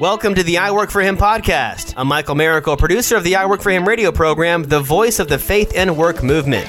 Welcome 0.00 0.34
to 0.34 0.42
the 0.42 0.58
I 0.58 0.72
Work 0.72 0.90
for 0.90 1.00
Him 1.00 1.16
podcast. 1.16 1.94
I'm 1.96 2.08
Michael 2.08 2.34
Miracle, 2.34 2.76
producer 2.76 3.16
of 3.16 3.24
the 3.24 3.36
I 3.36 3.46
Work 3.46 3.62
for 3.62 3.70
Him 3.70 3.88
radio 3.88 4.12
program, 4.12 4.64
the 4.64 4.80
voice 4.80 5.18
of 5.18 5.28
the 5.28 5.38
faith 5.38 5.72
and 5.74 5.96
work 5.96 6.22
movement. 6.22 6.68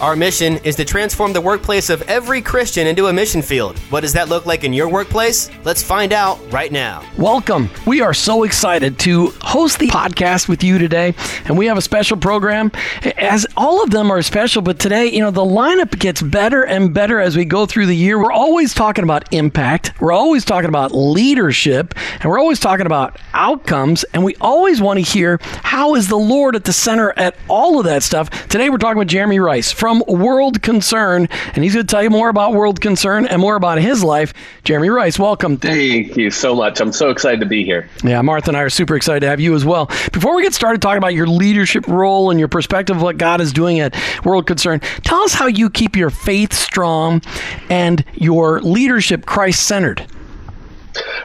Our 0.00 0.16
mission 0.16 0.56
is 0.64 0.76
to 0.76 0.86
transform 0.86 1.34
the 1.34 1.42
workplace 1.42 1.90
of 1.90 2.00
every 2.08 2.40
Christian 2.40 2.86
into 2.86 3.08
a 3.08 3.12
mission 3.12 3.42
field. 3.42 3.78
What 3.90 4.00
does 4.00 4.14
that 4.14 4.30
look 4.30 4.46
like 4.46 4.64
in 4.64 4.72
your 4.72 4.88
workplace? 4.88 5.50
Let's 5.62 5.82
find 5.82 6.14
out 6.14 6.40
right 6.50 6.72
now. 6.72 7.04
Welcome. 7.18 7.68
We 7.86 8.00
are 8.00 8.14
so 8.14 8.44
excited 8.44 8.98
to 9.00 9.26
host 9.42 9.78
the 9.78 9.88
podcast 9.88 10.48
with 10.48 10.64
you 10.64 10.78
today, 10.78 11.14
and 11.44 11.58
we 11.58 11.66
have 11.66 11.76
a 11.76 11.82
special 11.82 12.16
program. 12.16 12.72
As 13.18 13.46
all 13.58 13.84
of 13.84 13.90
them 13.90 14.10
are 14.10 14.22
special, 14.22 14.62
but 14.62 14.78
today, 14.78 15.08
you 15.08 15.20
know, 15.20 15.30
the 15.30 15.42
lineup 15.42 15.98
gets 15.98 16.22
better 16.22 16.62
and 16.62 16.94
better 16.94 17.20
as 17.20 17.36
we 17.36 17.44
go 17.44 17.66
through 17.66 17.84
the 17.84 17.94
year. 17.94 18.18
We're 18.18 18.32
always 18.32 18.72
talking 18.72 19.04
about 19.04 19.30
impact, 19.34 20.00
we're 20.00 20.12
always 20.12 20.46
talking 20.46 20.70
about 20.70 20.92
leadership, 20.94 21.94
and 22.20 22.24
we're 22.24 22.40
always 22.40 22.58
talking 22.58 22.86
about 22.86 23.18
outcomes, 23.34 24.04
and 24.14 24.24
we 24.24 24.34
always 24.36 24.80
want 24.80 24.98
to 24.98 25.04
hear 25.04 25.38
how 25.62 25.94
is 25.94 26.08
the 26.08 26.16
Lord 26.16 26.56
at 26.56 26.64
the 26.64 26.72
center 26.72 27.12
at 27.18 27.36
all 27.48 27.78
of 27.78 27.84
that 27.84 28.02
stuff. 28.02 28.30
Today, 28.48 28.70
we're 28.70 28.78
talking 28.78 28.96
with 28.96 29.08
Jeremy 29.08 29.40
Reis 29.40 29.70
from 29.70 29.89
from 29.90 30.04
World 30.06 30.62
Concern, 30.62 31.28
and 31.52 31.64
he's 31.64 31.74
going 31.74 31.84
to 31.84 31.90
tell 31.90 32.00
you 32.00 32.10
more 32.10 32.28
about 32.28 32.52
World 32.52 32.80
Concern 32.80 33.26
and 33.26 33.40
more 33.40 33.56
about 33.56 33.78
his 33.78 34.04
life. 34.04 34.32
Jeremy 34.62 34.88
Reis, 34.88 35.18
welcome. 35.18 35.56
Thank 35.56 36.16
you 36.16 36.30
so 36.30 36.54
much. 36.54 36.80
I'm 36.80 36.92
so 36.92 37.10
excited 37.10 37.40
to 37.40 37.46
be 37.46 37.64
here. 37.64 37.88
Yeah, 38.04 38.22
Martha 38.22 38.50
and 38.50 38.56
I 38.56 38.60
are 38.60 38.70
super 38.70 38.94
excited 38.94 39.18
to 39.20 39.26
have 39.26 39.40
you 39.40 39.52
as 39.56 39.64
well. 39.64 39.86
Before 40.12 40.36
we 40.36 40.44
get 40.44 40.54
started 40.54 40.80
talking 40.80 40.98
about 40.98 41.14
your 41.14 41.26
leadership 41.26 41.88
role 41.88 42.30
and 42.30 42.38
your 42.38 42.46
perspective 42.46 42.98
of 42.98 43.02
what 43.02 43.18
God 43.18 43.40
is 43.40 43.52
doing 43.52 43.80
at 43.80 43.96
World 44.24 44.46
Concern, 44.46 44.78
tell 45.02 45.22
us 45.22 45.34
how 45.34 45.48
you 45.48 45.68
keep 45.68 45.96
your 45.96 46.10
faith 46.10 46.52
strong 46.52 47.20
and 47.68 48.04
your 48.14 48.60
leadership 48.60 49.26
Christ 49.26 49.66
centered. 49.66 50.06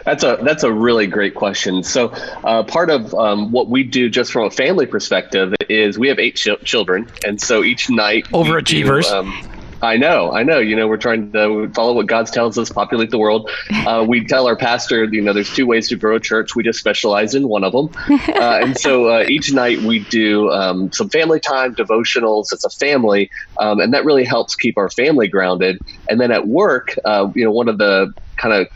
That's 0.06 0.24
a 0.24 0.38
that's 0.44 0.64
a 0.64 0.72
really 0.72 1.08
great 1.08 1.34
question. 1.34 1.84
So, 1.84 2.10
uh, 2.44 2.64
part 2.64 2.90
of 2.90 3.14
um, 3.16 3.52
what 3.52 3.70
we 3.70 3.84
do, 3.84 4.10
just 4.10 4.32
from 4.32 4.46
a 4.46 4.52
family 4.52 4.86
perspective, 4.86 5.54
is 5.70 5.98
we 5.98 6.08
have 6.10 6.20
eight 6.20 6.36
ch- 6.36 6.50
children, 6.64 7.12
and 7.26 7.42
so 7.42 7.64
each 7.64 7.90
night 7.90 8.26
overachievers. 8.32 9.10
Do, 9.10 9.16
um, 9.16 9.34
I 9.82 9.98
know, 9.98 10.32
I 10.32 10.44
know. 10.44 10.60
You 10.60 10.76
know, 10.76 10.88
we're 10.88 10.98
trying 10.98 11.32
to 11.34 11.70
follow 11.76 11.94
what 11.94 12.08
God 12.08 12.28
tells 12.28 12.58
us, 12.58 12.72
populate 12.72 13.12
the 13.12 13.18
world. 13.18 13.50
Uh, 13.86 14.04
we 14.04 14.26
tell 14.26 14.48
our 14.48 14.56
pastor, 14.56 15.04
you 15.04 15.22
know, 15.22 15.32
there's 15.32 15.54
two 15.54 15.68
ways 15.68 15.88
to 15.90 15.96
grow 15.96 16.16
a 16.16 16.20
church. 16.20 16.56
We 16.56 16.64
just 16.64 16.80
specialize 16.80 17.36
in 17.36 17.48
one 17.48 17.64
of 17.64 17.72
them. 17.72 17.90
Uh, 18.36 18.60
and 18.62 18.78
so 18.78 19.08
uh, 19.08 19.26
each 19.28 19.54
night 19.54 19.80
we 19.82 20.06
do 20.10 20.50
um, 20.50 20.92
some 20.92 21.10
family 21.10 21.40
time, 21.40 21.76
devotionals. 21.76 22.52
It's 22.52 22.66
a 22.66 22.70
family, 22.70 23.30
um, 23.60 23.80
and 23.80 23.94
that 23.94 24.06
really 24.06 24.24
helps 24.24 24.56
keep 24.56 24.78
our 24.78 24.90
family 24.90 25.28
grounded. 25.28 25.78
And 26.10 26.20
then 26.20 26.32
at 26.32 26.48
work, 26.48 26.96
uh, 27.06 27.28
you 27.36 27.46
know, 27.46 27.52
one 27.52 27.70
of 27.70 27.78
the 27.78 28.12
kind 28.38 28.54
of 28.54 28.68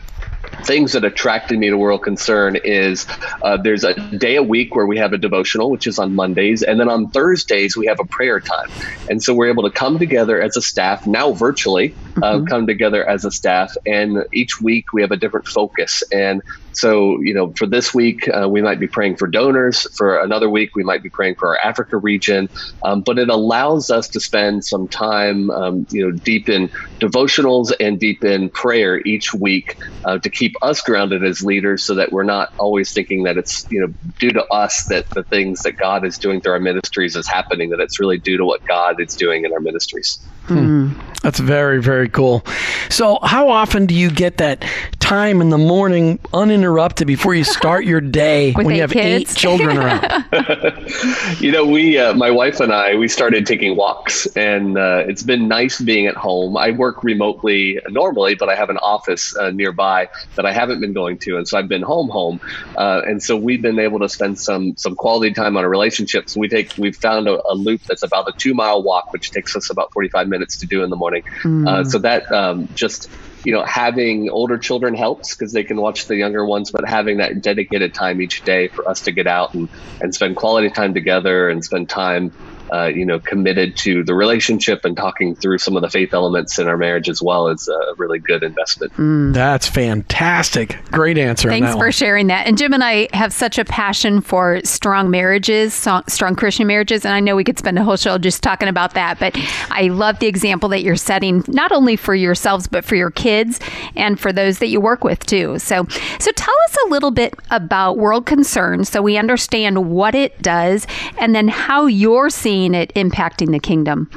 things 0.66 0.92
that 0.92 1.04
attracted 1.04 1.58
me 1.58 1.70
to 1.70 1.76
World 1.76 2.02
Concern 2.02 2.56
is 2.64 3.06
uh, 3.42 3.58
there's 3.62 3.84
a 3.84 3.94
day 4.18 4.36
a 4.36 4.42
week 4.42 4.74
where 4.74 4.86
we 4.86 4.98
have 4.98 5.12
a 5.12 5.18
devotional, 5.18 5.70
which 5.70 5.86
is 5.86 5.98
on 5.98 6.14
Mondays, 6.14 6.62
and 6.62 6.78
then 6.80 6.88
on 6.88 7.10
Thursdays 7.10 7.76
we 7.76 7.86
have 7.86 7.98
a 8.00 8.06
prayer 8.06 8.40
time, 8.40 8.68
and 9.08 9.22
so 9.22 9.34
we're 9.34 9.50
able 9.50 9.64
to 9.64 9.70
come 9.70 9.98
together 9.98 10.40
as 10.40 10.56
a 10.56 10.62
staff 10.62 11.00
now 11.06 11.32
virtually, 11.32 11.96
uh, 12.22 12.36
mm-hmm. 12.36 12.44
come 12.46 12.66
together 12.66 13.08
as 13.08 13.24
a 13.24 13.30
staff, 13.30 13.72
and 13.86 14.24
each 14.32 14.60
week 14.60 14.86
we 14.92 15.02
have 15.02 15.10
a 15.10 15.16
different 15.16 15.46
focus, 15.46 16.02
and 16.12 16.42
so, 16.72 17.18
you 17.20 17.34
know, 17.34 17.52
for 17.56 17.66
this 17.66 17.92
week, 17.92 18.28
uh, 18.28 18.48
we 18.48 18.62
might 18.62 18.78
be 18.78 18.86
praying 18.86 19.16
for 19.16 19.26
donors. 19.26 19.86
For 19.96 20.20
another 20.20 20.48
week, 20.48 20.70
we 20.76 20.84
might 20.84 21.02
be 21.02 21.10
praying 21.10 21.34
for 21.38 21.48
our 21.48 21.58
Africa 21.68 21.96
region. 21.96 22.48
Um, 22.84 23.02
but 23.04 23.18
it 23.18 23.28
allows 23.28 23.90
us 23.90 24.08
to 24.10 24.20
spend 24.20 24.64
some 24.64 24.88
time, 24.88 25.50
um, 25.50 25.86
you 25.90 26.04
know, 26.04 26.16
deep 26.24 26.48
in 26.48 26.70
devotionals 27.02 27.72
and 27.80 27.98
deep 27.98 28.22
in 28.24 28.50
prayer 28.50 29.00
each 29.04 29.34
week 29.34 29.76
uh, 30.04 30.18
to 30.18 30.30
keep 30.30 30.52
us 30.62 30.80
grounded 30.80 31.24
as 31.24 31.42
leaders 31.42 31.84
so 31.84 31.94
that 31.94 32.12
we're 32.12 32.22
not 32.22 32.50
always 32.58 32.92
thinking 32.92 33.24
that 33.24 33.36
it's, 33.36 33.66
you 33.68 33.80
know, 33.80 33.92
due 34.18 34.30
to 34.30 34.44
us 34.46 34.84
that 34.90 35.06
the 35.14 35.24
things 35.24 35.62
that 35.62 35.76
God 35.76 36.06
is 36.06 36.18
doing 36.18 36.40
through 36.40 36.52
our 36.52 36.60
ministries 36.60 37.16
is 37.16 37.28
happening, 37.28 37.70
that 37.70 37.80
it's 37.80 37.98
really 37.98 38.18
due 38.18 38.36
to 38.36 38.44
what 38.44 38.60
God 38.68 38.96
is 39.00 39.14
doing 39.18 39.44
in 39.44 39.52
our 39.52 39.60
ministries. 39.60 40.18
Hmm. 40.46 40.92
That's 41.22 41.38
very, 41.38 41.82
very 41.82 42.08
cool. 42.08 42.44
So, 42.88 43.18
how 43.22 43.50
often 43.50 43.86
do 43.86 43.94
you 43.94 44.10
get 44.10 44.38
that 44.38 44.64
time 45.10 45.40
in 45.40 45.48
the 45.48 45.58
morning 45.58 46.20
uninterrupted 46.32 47.04
before 47.04 47.34
you 47.34 47.42
start 47.42 47.84
your 47.84 48.00
day 48.00 48.52
when 48.54 48.70
you 48.70 48.80
have 48.80 48.92
kids? 48.92 49.32
eight 49.32 49.36
children 49.36 49.76
around? 49.76 50.24
you 51.40 51.50
know, 51.50 51.66
we, 51.66 51.98
uh, 51.98 52.14
my 52.14 52.30
wife 52.30 52.60
and 52.60 52.72
I, 52.72 52.94
we 52.94 53.08
started 53.08 53.44
taking 53.44 53.74
walks, 53.74 54.26
and 54.36 54.78
uh, 54.78 55.02
it's 55.08 55.24
been 55.24 55.48
nice 55.48 55.80
being 55.80 56.06
at 56.06 56.14
home. 56.14 56.56
I 56.56 56.70
work 56.70 57.02
remotely 57.02 57.80
normally, 57.88 58.36
but 58.36 58.48
I 58.48 58.54
have 58.54 58.70
an 58.70 58.76
office 58.76 59.36
uh, 59.36 59.50
nearby 59.50 60.08
that 60.36 60.46
I 60.46 60.52
haven't 60.52 60.78
been 60.80 60.92
going 60.92 61.18
to, 61.18 61.36
and 61.38 61.48
so 61.48 61.58
I've 61.58 61.66
been 61.66 61.82
home, 61.82 62.08
home, 62.08 62.40
uh, 62.76 63.02
and 63.04 63.20
so 63.20 63.36
we've 63.36 63.60
been 63.60 63.80
able 63.80 63.98
to 63.98 64.08
spend 64.08 64.38
some 64.38 64.76
some 64.76 64.94
quality 64.94 65.34
time 65.34 65.56
on 65.56 65.64
our 65.64 65.70
relationships. 65.70 66.36
We 66.36 66.46
take, 66.46 66.72
we've 66.78 66.94
found 66.94 67.26
a, 67.26 67.42
a 67.50 67.54
loop 67.54 67.82
that's 67.82 68.04
about 68.04 68.28
a 68.28 68.32
two 68.38 68.54
mile 68.54 68.80
walk, 68.84 69.12
which 69.12 69.32
takes 69.32 69.56
us 69.56 69.70
about 69.70 69.92
forty 69.92 70.08
five 70.08 70.28
minutes 70.28 70.56
to 70.58 70.68
do 70.68 70.84
in 70.84 70.90
the 70.90 70.96
morning. 70.96 71.24
Mm. 71.42 71.66
Uh, 71.68 71.82
so 71.82 71.98
that 71.98 72.30
um, 72.30 72.68
just 72.76 73.10
you 73.44 73.52
know 73.52 73.64
having 73.64 74.28
older 74.30 74.58
children 74.58 74.94
helps 74.94 75.34
because 75.34 75.52
they 75.52 75.64
can 75.64 75.80
watch 75.80 76.06
the 76.06 76.16
younger 76.16 76.44
ones 76.44 76.70
but 76.70 76.86
having 76.88 77.18
that 77.18 77.40
dedicated 77.40 77.94
time 77.94 78.20
each 78.20 78.44
day 78.44 78.68
for 78.68 78.88
us 78.88 79.02
to 79.02 79.12
get 79.12 79.26
out 79.26 79.54
and, 79.54 79.68
and 80.00 80.14
spend 80.14 80.36
quality 80.36 80.70
time 80.70 80.94
together 80.94 81.48
and 81.48 81.64
spend 81.64 81.88
time 81.88 82.34
uh, 82.72 82.86
you 82.86 83.04
know, 83.04 83.18
committed 83.18 83.76
to 83.76 84.04
the 84.04 84.14
relationship 84.14 84.84
and 84.84 84.96
talking 84.96 85.34
through 85.34 85.58
some 85.58 85.76
of 85.76 85.82
the 85.82 85.90
faith 85.90 86.14
elements 86.14 86.58
in 86.58 86.68
our 86.68 86.76
marriage 86.76 87.08
as 87.08 87.20
well 87.20 87.48
is 87.48 87.68
a 87.68 87.94
really 87.96 88.18
good 88.18 88.42
investment. 88.44 88.92
Mm, 88.94 89.34
that's 89.34 89.68
fantastic. 89.68 90.78
Great 90.92 91.18
answer. 91.18 91.48
Thanks 91.48 91.72
for 91.72 91.78
one. 91.78 91.90
sharing 91.90 92.28
that. 92.28 92.46
And 92.46 92.56
Jim 92.56 92.72
and 92.72 92.84
I 92.84 93.08
have 93.12 93.32
such 93.32 93.58
a 93.58 93.64
passion 93.64 94.20
for 94.20 94.60
strong 94.62 95.10
marriages, 95.10 95.74
strong 95.74 96.36
Christian 96.36 96.68
marriages. 96.68 97.04
And 97.04 97.12
I 97.12 97.18
know 97.18 97.34
we 97.34 97.44
could 97.44 97.58
spend 97.58 97.76
a 97.78 97.82
whole 97.82 97.96
show 97.96 98.18
just 98.18 98.42
talking 98.42 98.68
about 98.68 98.94
that. 98.94 99.18
But 99.18 99.36
I 99.70 99.88
love 99.88 100.20
the 100.20 100.28
example 100.28 100.68
that 100.68 100.82
you're 100.82 100.96
setting, 100.96 101.42
not 101.48 101.72
only 101.72 101.96
for 101.96 102.14
yourselves, 102.14 102.68
but 102.68 102.84
for 102.84 102.94
your 102.94 103.10
kids 103.10 103.58
and 103.96 104.20
for 104.20 104.32
those 104.32 104.60
that 104.60 104.68
you 104.68 104.80
work 104.80 105.02
with 105.02 105.26
too. 105.26 105.58
So, 105.58 105.86
so 106.20 106.30
tell 106.32 106.54
us 106.68 106.76
a 106.86 106.88
little 106.90 107.10
bit 107.10 107.34
about 107.50 107.98
World 107.98 108.26
Concern 108.26 108.84
so 108.84 109.02
we 109.02 109.16
understand 109.16 109.90
what 109.90 110.14
it 110.14 110.40
does 110.40 110.86
and 111.18 111.34
then 111.34 111.48
how 111.48 111.86
you're 111.86 112.30
seeing 112.30 112.59
seeing 112.60 112.74
it 112.74 112.92
impacting 112.94 113.50
the 113.52 113.58
kingdom? 113.58 114.10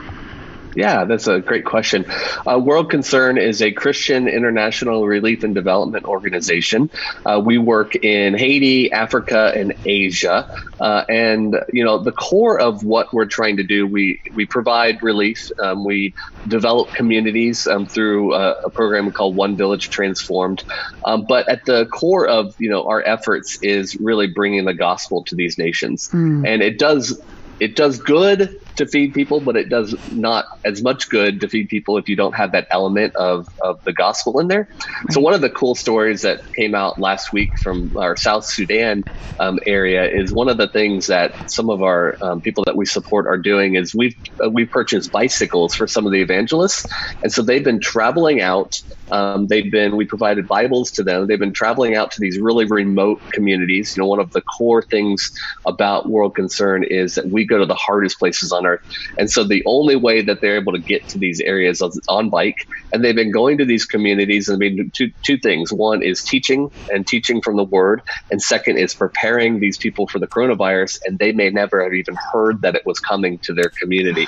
Yeah, 0.76 1.06
that's 1.06 1.28
a 1.28 1.40
great 1.40 1.66
question. 1.66 2.06
Uh, 2.48 2.60
World 2.60 2.90
Concern 2.90 3.38
is 3.38 3.62
a 3.62 3.72
Christian 3.72 4.28
international 4.28 5.06
relief 5.06 5.44
and 5.44 5.54
development 5.54 6.06
organization. 6.06 6.90
Uh, 7.26 7.42
we 7.44 7.58
work 7.58 7.96
in 7.96 8.36
Haiti, 8.36 8.92
Africa, 8.92 9.54
and 9.56 9.74
Asia. 9.86 10.50
Uh, 10.80 11.06
and 11.08 11.56
you 11.72 11.84
know, 11.84 12.00
the 12.00 12.12
core 12.12 12.60
of 12.60 12.84
what 12.84 13.14
we're 13.14 13.26
trying 13.26 13.58
to 13.58 13.64
do, 13.64 13.86
we 13.86 14.20
we 14.34 14.46
provide 14.46 15.04
relief. 15.04 15.52
Um, 15.60 15.86
we 15.86 16.14
develop 16.48 16.90
communities 16.90 17.68
um, 17.68 17.86
through 17.86 18.34
a, 18.34 18.64
a, 18.64 18.70
program 18.70 19.12
called 19.12 19.36
One 19.36 19.56
Village 19.56 19.90
Transformed. 19.90 20.64
Um, 21.06 21.26
but 21.28 21.48
at 21.48 21.66
the 21.66 21.86
core 21.86 22.28
of 22.28 22.60
you 22.60 22.70
know 22.70 22.88
our 22.88 23.02
efforts 23.04 23.60
is 23.62 23.96
really 23.98 24.28
bringing 24.28 24.66
the 24.66 24.74
gospel 24.74 25.24
to 25.26 25.36
these 25.36 25.58
nations, 25.58 26.10
mm. 26.10 26.48
and 26.48 26.62
it 26.62 26.80
does 26.80 27.22
it 27.64 27.76
does 27.78 27.98
good 28.00 28.63
to 28.78 28.88
feed 28.88 29.14
people, 29.14 29.42
but 29.42 29.56
it 29.56 29.70
does 29.70 29.98
not 30.08 30.46
as 30.66 30.82
much 30.82 31.10
good 31.10 31.40
to 31.42 31.48
feed 31.48 31.68
people 31.68 31.98
if 31.98 32.08
you 32.08 32.16
don't 32.16 32.36
have 32.36 32.52
that 32.52 32.68
element 32.72 33.16
of, 33.16 33.48
of 33.64 33.80
the 33.86 33.94
gospel 33.94 34.40
in 34.40 34.48
there. 34.48 34.68
Right. 35.06 35.14
So, 35.14 35.22
one 35.22 35.34
of 35.34 35.42
the 35.42 35.50
cool 35.50 35.76
stories 35.76 36.22
that 36.22 36.42
came 36.58 36.76
out 36.76 37.00
last 37.00 37.34
week 37.34 37.52
from 37.62 37.92
our 37.98 38.16
South 38.16 38.46
Sudan 38.46 39.04
um, 39.40 39.60
area 39.66 40.10
is 40.10 40.34
one 40.34 40.48
of 40.48 40.58
the 40.58 40.68
things 40.70 41.08
that 41.08 41.34
some 41.48 41.70
of 41.70 41.82
our 41.82 42.18
um, 42.22 42.42
people 42.42 42.64
that 42.66 42.78
we 42.78 42.86
support 42.86 43.28
are 43.28 43.38
doing 43.38 43.76
is 43.76 43.96
we've 43.96 44.16
uh, 44.44 44.50
we've 44.50 44.70
purchased 44.70 45.12
bicycles 45.12 45.74
for 45.74 45.88
some 45.88 46.06
of 46.06 46.12
the 46.12 46.22
evangelists, 46.22 46.86
and 47.24 47.32
so 47.32 47.42
they've 47.42 47.64
been 47.64 47.80
traveling 47.80 48.42
out. 48.42 48.80
Um, 49.12 49.48
they've 49.48 49.72
been 49.72 49.96
we 49.96 50.06
provided 50.06 50.48
Bibles 50.48 50.92
to 50.92 51.04
them. 51.04 51.28
They've 51.28 51.40
been 51.40 51.54
traveling 51.54 51.96
out 51.96 52.12
to 52.12 52.22
these 52.22 52.40
really 52.40 52.66
remote 52.66 53.22
communities. 53.34 53.94
You 53.96 54.04
know, 54.04 54.08
one 54.08 54.20
of 54.20 54.32
the 54.32 54.42
core 54.42 54.84
things 54.84 55.32
about 55.66 56.10
World 56.10 56.36
Concern 56.36 56.84
is 56.84 57.16
that 57.16 57.30
we 57.30 57.46
go 57.46 57.58
to 57.58 57.66
the 57.66 57.76
hardest 57.76 58.20
places 58.20 58.52
on 58.52 58.63
on 58.64 58.72
Earth. 58.72 58.82
And 59.18 59.30
so 59.30 59.44
the 59.44 59.64
only 59.66 59.96
way 59.96 60.22
that 60.22 60.40
they're 60.42 60.60
able 60.60 60.74
to 60.74 60.80
get 60.80 61.08
to 61.10 61.18
these 61.18 61.40
areas 61.42 61.82
is 61.82 62.00
on 62.08 62.30
bike. 62.30 62.58
And 62.94 63.04
they've 63.04 63.16
been 63.16 63.32
going 63.32 63.58
to 63.58 63.66
these 63.66 63.86
communities 63.86 64.48
and 64.48 64.60
been 64.60 64.92
two, 64.92 65.12
two 65.24 65.38
things. 65.38 65.74
One 65.74 66.02
is 66.04 66.24
teaching 66.24 66.72
and 66.94 67.06
teaching 67.06 67.42
from 67.42 67.58
the 67.58 67.64
word. 67.64 68.02
And 68.32 68.42
second 68.42 68.78
is 68.78 68.94
preparing 68.94 69.60
these 69.60 69.78
people 69.78 70.08
for 70.08 70.20
the 70.20 70.28
coronavirus. 70.28 71.02
And 71.06 71.20
they 71.20 71.32
may 71.32 71.50
never 71.50 71.84
have 71.84 71.94
even 71.94 72.16
heard 72.32 72.62
that 72.62 72.76
it 72.76 72.86
was 72.86 73.00
coming 73.00 73.40
to 73.40 73.54
their 73.54 73.70
community. 73.70 74.28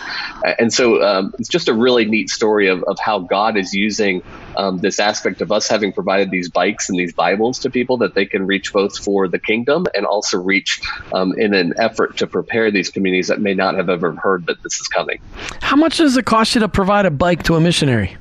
And 0.59 0.73
so 0.73 1.01
um, 1.03 1.33
it's 1.39 1.50
just 1.50 1.69
a 1.69 1.73
really 1.73 2.06
neat 2.06 2.29
story 2.29 2.67
of, 2.67 2.83
of 2.83 2.97
how 3.00 3.19
God 3.19 3.56
is 3.56 3.73
using 3.73 4.23
um, 4.57 4.79
this 4.79 5.00
aspect 5.00 5.41
of 5.41 5.51
us 5.51 5.67
having 5.67 5.94
provided 5.94 6.31
these 6.31 6.50
bikes 6.50 6.89
and 6.89 7.00
these 7.00 7.13
Bibles 7.13 7.59
to 7.59 7.69
people 7.69 7.97
that 7.97 8.15
they 8.15 8.25
can 8.25 8.45
reach 8.47 8.73
both 8.73 8.97
for 8.97 9.27
the 9.27 9.39
kingdom 9.39 9.85
and 9.94 10.06
also 10.06 10.41
reach 10.41 10.81
um, 11.13 11.33
in 11.38 11.53
an 11.53 11.73
effort 11.77 12.17
to 12.17 12.27
prepare 12.27 12.71
these 12.71 12.89
communities 12.89 13.27
that 13.27 13.39
may 13.39 13.53
not 13.53 13.75
have 13.75 13.89
ever 13.89 14.13
heard 14.15 14.45
that 14.47 14.62
this 14.63 14.79
is 14.79 14.88
coming. 14.88 15.21
How 15.62 15.75
much 15.75 15.97
does 15.97 16.17
it 16.17 16.25
cost 16.25 16.56
you 16.56 16.62
to 16.62 16.67
provide 16.67 17.06
a 17.06 17.12
bike 17.12 17.44
to 17.44 17.56
a 17.56 17.62
missionary? 17.62 18.17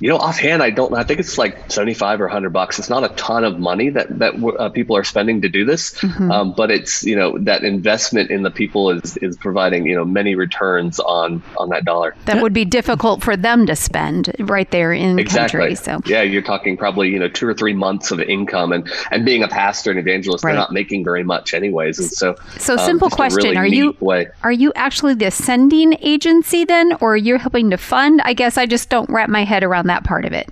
You 0.00 0.08
know, 0.08 0.16
offhand, 0.16 0.62
I 0.62 0.70
don't. 0.70 0.94
I 0.94 1.04
think 1.04 1.20
it's 1.20 1.36
like 1.36 1.70
seventy-five 1.70 2.20
or 2.22 2.28
hundred 2.28 2.50
bucks. 2.50 2.78
It's 2.78 2.88
not 2.88 3.04
a 3.04 3.14
ton 3.16 3.44
of 3.44 3.58
money 3.58 3.90
that 3.90 4.18
that 4.18 4.34
uh, 4.58 4.70
people 4.70 4.96
are 4.96 5.04
spending 5.04 5.42
to 5.42 5.48
do 5.48 5.66
this, 5.66 5.92
mm-hmm. 6.00 6.30
um, 6.30 6.54
but 6.56 6.70
it's 6.70 7.04
you 7.04 7.14
know 7.14 7.36
that 7.40 7.64
investment 7.64 8.30
in 8.30 8.42
the 8.42 8.50
people 8.50 8.90
is 8.90 9.18
is 9.18 9.36
providing 9.36 9.86
you 9.86 9.94
know 9.94 10.06
many 10.06 10.34
returns 10.34 11.00
on 11.00 11.42
on 11.58 11.68
that 11.68 11.84
dollar. 11.84 12.16
That 12.24 12.42
would 12.42 12.54
be 12.54 12.64
difficult 12.64 13.22
for 13.22 13.36
them 13.36 13.66
to 13.66 13.76
spend 13.76 14.34
right 14.38 14.70
there 14.70 14.90
in 14.90 15.18
exactly. 15.18 15.60
country. 15.60 15.74
So 15.74 16.00
yeah, 16.06 16.22
you're 16.22 16.40
talking 16.40 16.78
probably 16.78 17.10
you 17.10 17.18
know 17.18 17.28
two 17.28 17.46
or 17.46 17.52
three 17.52 17.74
months 17.74 18.10
of 18.10 18.20
income, 18.20 18.72
and 18.72 18.90
and 19.10 19.26
being 19.26 19.42
a 19.42 19.48
pastor 19.48 19.90
and 19.90 20.00
evangelist, 20.00 20.42
right. 20.44 20.52
they're 20.52 20.60
not 20.60 20.72
making 20.72 21.04
very 21.04 21.24
much 21.24 21.52
anyways, 21.52 21.98
and 21.98 22.08
so 22.10 22.36
so 22.58 22.74
um, 22.74 22.78
simple 22.78 23.10
question: 23.10 23.50
really 23.50 23.56
Are 23.58 23.66
you 23.66 23.94
way. 24.00 24.28
are 24.42 24.52
you 24.52 24.72
actually 24.76 25.12
the 25.12 25.30
sending 25.30 25.98
agency 26.00 26.64
then, 26.64 26.96
or 27.02 27.18
you're 27.18 27.36
helping 27.36 27.68
to 27.68 27.76
fund? 27.76 28.22
I 28.24 28.32
guess 28.32 28.56
I 28.56 28.64
just 28.64 28.88
don't 28.88 29.10
wrap 29.10 29.28
my 29.28 29.44
head 29.44 29.62
around 29.62 29.89
that 29.90 30.04
part 30.04 30.24
of 30.24 30.32
it. 30.32 30.48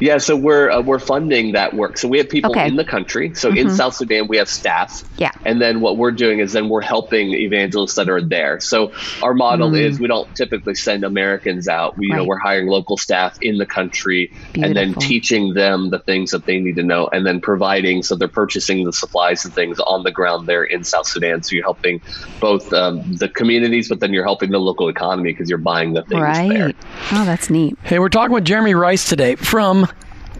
Yeah, 0.00 0.18
so 0.18 0.36
we're 0.36 0.70
uh, 0.70 0.80
we're 0.82 0.98
funding 0.98 1.52
that 1.52 1.74
work. 1.74 1.98
So 1.98 2.08
we 2.08 2.18
have 2.18 2.28
people 2.28 2.50
okay. 2.50 2.66
in 2.66 2.76
the 2.76 2.84
country. 2.84 3.34
So 3.34 3.48
mm-hmm. 3.48 3.68
in 3.68 3.70
South 3.70 3.94
Sudan, 3.94 4.26
we 4.26 4.36
have 4.38 4.48
staff. 4.48 5.02
Yeah. 5.18 5.30
And 5.44 5.60
then 5.60 5.80
what 5.80 5.96
we're 5.96 6.10
doing 6.10 6.40
is 6.40 6.52
then 6.52 6.68
we're 6.68 6.80
helping 6.80 7.32
evangelists 7.32 7.94
that 7.94 8.08
are 8.08 8.20
there. 8.20 8.60
So 8.60 8.92
our 9.22 9.34
model 9.34 9.70
mm. 9.70 9.80
is 9.80 10.00
we 10.00 10.08
don't 10.08 10.34
typically 10.34 10.74
send 10.74 11.04
Americans 11.04 11.68
out. 11.68 11.96
We, 11.96 12.06
you 12.06 12.12
right. 12.12 12.18
know, 12.18 12.24
we're 12.24 12.38
hiring 12.38 12.66
local 12.66 12.96
staff 12.96 13.38
in 13.40 13.58
the 13.58 13.66
country 13.66 14.32
Beautiful. 14.52 14.64
and 14.64 14.76
then 14.76 14.94
teaching 14.94 15.54
them 15.54 15.90
the 15.90 16.00
things 16.00 16.32
that 16.32 16.44
they 16.44 16.58
need 16.58 16.76
to 16.76 16.82
know, 16.82 17.08
and 17.12 17.24
then 17.24 17.40
providing. 17.40 18.02
So 18.02 18.16
they're 18.16 18.28
purchasing 18.28 18.84
the 18.84 18.92
supplies 18.92 19.44
and 19.44 19.54
things 19.54 19.78
on 19.78 20.02
the 20.02 20.10
ground 20.10 20.48
there 20.48 20.64
in 20.64 20.82
South 20.82 21.06
Sudan. 21.06 21.42
So 21.42 21.54
you're 21.54 21.64
helping 21.64 22.00
both 22.40 22.72
um, 22.72 23.16
the 23.16 23.28
communities, 23.28 23.88
but 23.88 24.00
then 24.00 24.12
you're 24.12 24.24
helping 24.24 24.50
the 24.50 24.58
local 24.58 24.88
economy 24.88 25.32
because 25.32 25.48
you're 25.48 25.58
buying 25.58 25.92
the 25.92 26.02
things 26.02 26.20
right. 26.20 26.48
there. 26.48 26.72
Oh, 27.12 27.24
that's 27.24 27.48
neat. 27.48 27.78
Hey, 27.84 27.98
we're 27.98 28.08
talking 28.08 28.32
with 28.32 28.44
Jeremy 28.44 28.74
Reis 28.74 29.08
today 29.08 29.36
from 29.36 29.84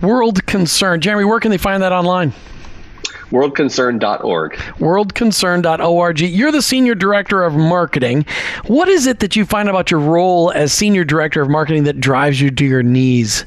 World 0.03 0.45
Concern. 0.47 1.01
Jeremy, 1.01 1.25
where 1.25 1.41
can 1.41 1.51
they 1.51 1.59
find 1.59 1.83
that 1.83 1.93
online? 1.93 2.33
worldconcern.org. 3.31 4.53
Worldconcern.org. 4.53 6.21
You're 6.21 6.53
the 6.53 6.63
senior 6.63 6.95
director 6.95 7.43
of 7.43 7.55
marketing. 7.55 8.27
What 8.67 8.89
is 8.89 9.07
it 9.07 9.19
that 9.21 9.35
you 9.35 9.45
find 9.45 9.69
about 9.69 9.91
your 9.91 10.01
role 10.01 10.53
as 10.53 10.73
senior 10.73 11.05
director 11.05 11.43
of 11.43 11.51
marketing 11.51 11.85
that 11.85 12.01
drives 12.01 12.41
you 12.41 12.51
to 12.53 12.65
your 12.65 12.83
knees? 12.83 13.45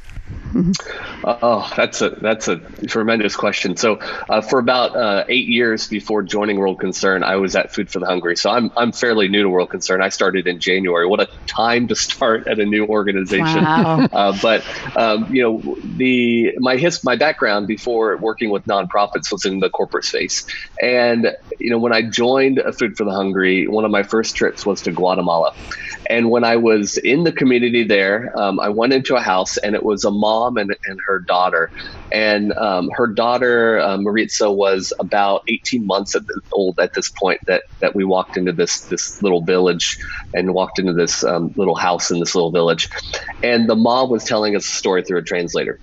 Oh, 1.30 1.70
that's 1.76 2.00
a 2.00 2.10
that's 2.10 2.48
a 2.48 2.56
tremendous 2.86 3.36
question. 3.36 3.76
So, 3.76 3.98
uh, 4.30 4.40
for 4.40 4.58
about 4.58 4.96
uh, 4.96 5.24
eight 5.28 5.46
years 5.46 5.86
before 5.86 6.22
joining 6.22 6.58
World 6.58 6.80
Concern, 6.80 7.22
I 7.22 7.36
was 7.36 7.54
at 7.54 7.74
Food 7.74 7.90
for 7.90 7.98
the 7.98 8.06
Hungry. 8.06 8.34
So 8.34 8.48
I'm 8.48 8.70
I'm 8.78 8.92
fairly 8.92 9.28
new 9.28 9.42
to 9.42 9.48
World 9.50 9.68
Concern. 9.68 10.00
I 10.00 10.08
started 10.08 10.46
in 10.46 10.58
January. 10.58 11.06
What 11.06 11.20
a 11.20 11.28
time 11.46 11.86
to 11.88 11.94
start 11.94 12.48
at 12.48 12.58
a 12.58 12.64
new 12.64 12.86
organization! 12.86 13.64
Wow. 13.64 14.08
Uh, 14.18 14.36
but 14.42 14.64
um, 14.96 15.32
you 15.32 15.42
know, 15.42 15.76
the 15.96 16.54
my 16.58 16.76
his 16.76 17.04
my 17.04 17.14
background 17.14 17.66
before 17.66 18.16
working 18.16 18.50
with 18.50 18.64
nonprofits 18.64 19.30
was 19.30 19.44
in 19.44 19.60
the 19.60 19.68
corporate 19.68 20.04
space, 20.04 20.46
and 20.80 21.36
you 21.60 21.70
know 21.70 21.78
when 21.78 21.92
I 21.92 22.02
joined 22.02 22.60
Food 22.78 22.96
for 22.96 23.04
the 23.04 23.12
Hungry, 23.12 23.68
one 23.68 23.84
of 23.84 23.90
my 23.90 24.02
first 24.02 24.34
trips 24.34 24.64
was 24.64 24.80
to 24.82 24.92
Guatemala, 24.92 25.52
and 26.08 26.30
when 26.30 26.44
I 26.44 26.56
was 26.56 26.96
in 26.98 27.24
the 27.24 27.32
community 27.32 27.84
there, 27.84 28.32
um, 28.38 28.60
I 28.60 28.68
went 28.70 28.92
into 28.92 29.16
a 29.16 29.20
house 29.20 29.56
and 29.58 29.74
it 29.74 29.84
was 29.84 30.04
a 30.04 30.10
mom 30.10 30.56
and, 30.56 30.70
and 30.86 30.98
her 31.06 31.20
daughter. 31.28 31.70
And 32.12 32.52
um, 32.54 32.88
her 32.94 33.06
daughter, 33.06 33.78
uh, 33.80 33.98
Maritza, 33.98 34.50
was 34.50 34.92
about 35.00 35.42
18 35.48 35.86
months 35.86 36.14
old 36.52 36.76
at 36.80 36.92
this 36.94 37.10
point 37.20 37.40
that, 37.46 37.64
that 37.80 37.94
we 37.94 38.04
walked 38.04 38.36
into 38.36 38.52
this, 38.52 38.86
this 38.90 39.16
little 39.20 39.44
village 39.44 39.96
and 40.34 40.54
walked 40.54 40.78
into 40.78 40.94
this 40.94 41.22
um, 41.24 41.52
little 41.56 41.76
house 41.76 42.10
in 42.10 42.20
this 42.20 42.34
little 42.34 42.52
village. 42.52 42.88
And 43.42 43.68
the 43.68 43.76
mom 43.76 44.10
was 44.10 44.24
telling 44.24 44.56
us 44.56 44.66
a 44.66 44.72
story 44.72 45.02
through 45.02 45.18
a 45.18 45.24
translator. 45.24 45.80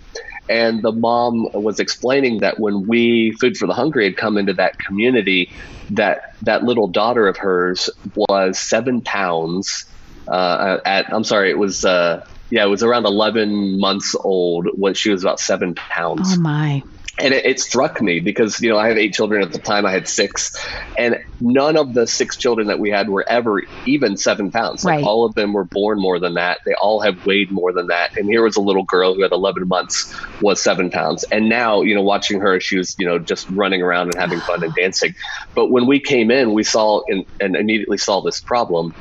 And 0.50 0.84
the 0.84 0.92
mom 0.92 1.48
was 1.54 1.80
explaining 1.80 2.40
that 2.42 2.60
when 2.60 2.86
we, 2.88 3.36
Food 3.42 3.58
for 3.58 3.68
the 3.68 3.74
Hungry, 3.74 4.06
had 4.06 4.18
come 4.18 4.38
into 4.38 4.54
that 4.54 4.74
community, 4.88 5.50
that 5.90 6.20
that 6.42 6.64
little 6.64 6.88
daughter 6.88 7.28
of 7.28 7.38
hers 7.38 7.90
was 8.16 8.60
seven 8.60 9.02
pounds 9.02 9.86
uh, 10.28 10.80
at 10.86 11.14
I'm 11.14 11.24
sorry, 11.24 11.50
it 11.50 11.58
was 11.58 11.86
uh, 11.86 12.26
yeah, 12.50 12.64
it 12.64 12.70
was 12.70 12.84
around 12.84 13.06
11 13.06 13.80
months 13.80 14.16
old 14.20 14.68
when 14.74 14.94
she 14.94 15.10
was 15.10 15.24
about 15.24 15.40
seven 15.40 15.76
pounds. 15.76 16.38
Oh 16.38 16.42
my! 16.42 16.84
And 17.18 17.34
it, 17.34 17.46
it, 17.46 17.60
struck 17.62 18.02
me 18.02 18.20
because 18.20 18.60
you 18.62 18.70
know 18.70 18.78
I 18.78 18.90
have 18.90 18.98
eight 18.98 19.14
children 19.14 19.42
at 19.42 19.54
the 19.54 19.60
time. 19.60 19.86
I 19.86 19.92
had 19.92 20.08
six, 20.08 20.54
and 20.98 21.18
none 21.40 21.78
of 21.78 21.94
the 21.94 22.06
six 22.06 22.36
children 22.36 22.68
that 22.68 22.78
we 22.78 22.90
had 22.90 23.08
were 23.08 23.24
ever 23.28 23.62
even 23.86 24.18
seven 24.18 24.52
pounds. 24.52 24.84
Like 24.84 24.98
right. 24.98 25.04
all 25.04 25.26
of 25.26 25.34
them 25.34 25.54
were 25.54 25.64
born 25.64 26.00
more 26.00 26.20
than 26.20 26.34
that. 26.34 26.60
They 26.66 26.74
all 26.74 27.00
have 27.00 27.26
weighed 27.26 27.52
more 27.52 27.72
than 27.72 27.88
that. 27.88 28.18
And 28.18 28.30
here 28.30 28.44
was 28.44 28.58
a 28.58 28.62
little 28.62 28.84
girl 28.84 29.16
who 29.16 29.22
had 29.22 29.32
11 29.32 29.68
months 29.68 30.14
was 30.42 30.62
seven 30.62 30.92
pounds. 30.92 31.24
And 31.32 31.48
now 31.48 31.82
you 31.82 31.96
know 31.96 32.04
watching 32.04 32.42
her, 32.42 32.60
she 32.60 32.78
was 32.78 32.96
you 33.00 33.06
know 33.06 33.18
just 33.18 33.50
running 33.50 33.82
around 33.82 34.14
and 34.14 34.16
having 34.16 34.42
fun 34.42 34.62
and 34.62 34.74
dancing. 34.76 35.16
But 35.56 35.72
when 35.72 35.88
we 35.88 36.02
came 36.02 36.32
in, 36.32 36.54
we 36.54 36.64
saw 36.64 37.02
and, 37.08 37.26
and 37.40 37.56
immediately 37.56 37.98
saw 37.98 38.22
this 38.22 38.42
problem 38.42 38.94